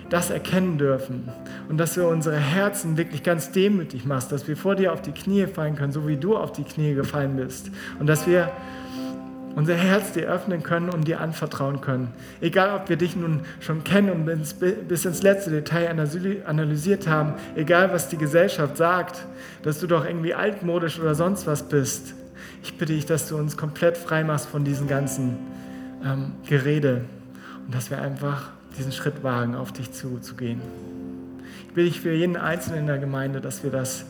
das 0.09 0.29
erkennen 0.29 0.77
dürfen 0.77 1.29
und 1.69 1.77
dass 1.77 1.93
du 1.93 2.05
unsere 2.05 2.37
Herzen 2.37 2.97
wirklich 2.97 3.23
ganz 3.23 3.51
demütig 3.51 4.05
machst, 4.05 4.31
dass 4.31 4.47
wir 4.47 4.57
vor 4.57 4.75
dir 4.75 4.91
auf 4.91 5.01
die 5.01 5.13
Knie 5.13 5.47
fallen 5.47 5.75
können, 5.75 5.93
so 5.93 6.07
wie 6.07 6.17
du 6.17 6.35
auf 6.35 6.51
die 6.51 6.63
Knie 6.63 6.93
gefallen 6.93 7.37
bist. 7.37 7.71
Und 7.97 8.07
dass 8.07 8.27
wir 8.27 8.51
unser 9.55 9.75
Herz 9.75 10.13
dir 10.13 10.27
öffnen 10.27 10.63
können 10.63 10.89
und 10.89 11.07
dir 11.07 11.19
anvertrauen 11.19 11.81
können. 11.81 12.13
Egal, 12.39 12.75
ob 12.75 12.89
wir 12.89 12.95
dich 12.95 13.15
nun 13.15 13.41
schon 13.59 13.83
kennen 13.83 14.09
und 14.11 14.87
bis 14.87 15.05
ins 15.05 15.23
letzte 15.23 15.51
Detail 15.51 15.89
analysiert 16.45 17.07
haben, 17.07 17.33
egal, 17.55 17.91
was 17.91 18.09
die 18.09 18.17
Gesellschaft 18.17 18.77
sagt, 18.77 19.25
dass 19.63 19.79
du 19.79 19.87
doch 19.87 20.05
irgendwie 20.05 20.33
altmodisch 20.33 20.99
oder 20.99 21.15
sonst 21.15 21.47
was 21.47 21.63
bist. 21.63 22.13
Ich 22.63 22.77
bitte 22.77 22.93
dich, 22.93 23.05
dass 23.05 23.27
du 23.27 23.37
uns 23.37 23.57
komplett 23.57 23.97
frei 23.97 24.23
machst 24.23 24.47
von 24.47 24.63
diesem 24.63 24.87
ganzen 24.87 25.37
ähm, 26.05 26.33
Gerede 26.45 27.05
und 27.65 27.73
dass 27.73 27.89
wir 27.89 28.01
einfach 28.01 28.49
diesen 28.77 28.91
Schritt 28.91 29.23
wagen, 29.23 29.55
auf 29.55 29.71
dich 29.71 29.91
zuzugehen. 29.91 30.61
Ich 31.67 31.73
bitte 31.73 31.87
dich 31.87 32.01
für 32.01 32.11
jeden 32.11 32.37
Einzelnen 32.37 32.81
in 32.81 32.87
der 32.87 32.97
Gemeinde, 32.99 33.41
dass 33.41 33.63
wir 33.63 33.71
das 33.71 34.05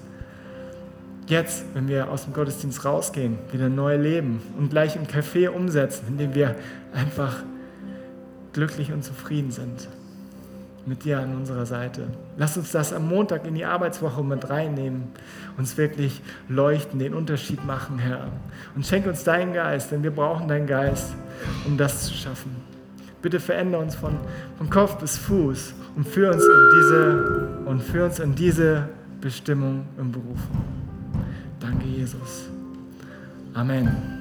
jetzt, 1.28 1.64
wenn 1.74 1.88
wir 1.88 2.10
aus 2.10 2.26
dem 2.26 2.34
Gottesdienst 2.34 2.84
rausgehen, 2.84 3.38
wieder 3.52 3.70
neu 3.70 3.96
leben 3.98 4.42
und 4.58 4.70
gleich 4.70 4.96
im 4.96 5.04
Café 5.04 5.50
umsetzen, 5.50 6.06
indem 6.08 6.36
wir 6.36 6.56
einfach 6.94 7.44
glücklich 8.54 8.92
und 8.92 9.04
zufrieden 9.04 9.52
sind 9.52 9.88
mit 10.86 11.06
dir 11.06 11.20
an 11.20 11.36
unserer 11.36 11.66
Seite. 11.66 12.08
Lass 12.38 12.58
uns 12.58 12.72
das 12.72 12.92
am 12.94 13.08
Montag 13.08 13.46
in 13.46 13.56
die 13.56 13.66
Arbeitswoche 13.66 14.24
mit 14.24 14.50
reinnehmen, 14.50 15.04
uns 15.58 15.78
wirklich 15.78 16.22
leuchten, 16.50 17.00
den 17.00 17.14
Unterschied 17.14 17.64
machen, 17.66 18.00
Herr. 18.00 18.28
Und 18.76 18.86
schenk 18.86 19.06
uns 19.06 19.24
deinen 19.24 19.54
Geist, 19.54 19.92
denn 19.92 20.04
wir 20.04 20.12
brauchen 20.12 20.48
deinen 20.48 20.68
Geist, 20.68 21.14
um 21.66 21.78
das 21.78 22.06
zu 22.06 22.14
schaffen. 22.14 22.56
Bitte 23.22 23.40
verändere 23.40 23.82
uns 23.82 23.96
von, 23.96 24.18
von 24.58 24.70
Kopf 24.70 24.98
bis 24.98 25.18
Fuß 25.18 25.76
und 25.96 26.08
führe 26.08 26.34
uns 26.34 26.44
in 26.44 26.70
diese, 26.76 27.48
und 27.66 27.82
führ 27.82 28.06
uns 28.06 28.20
in 28.20 28.34
diese 28.34 28.90
Bestimmung 29.22 29.86
im 30.00 30.12
Beruf. 30.12 30.40
Danke, 31.72 31.88
Jesus. 31.88 32.50
Amen. 33.56 34.21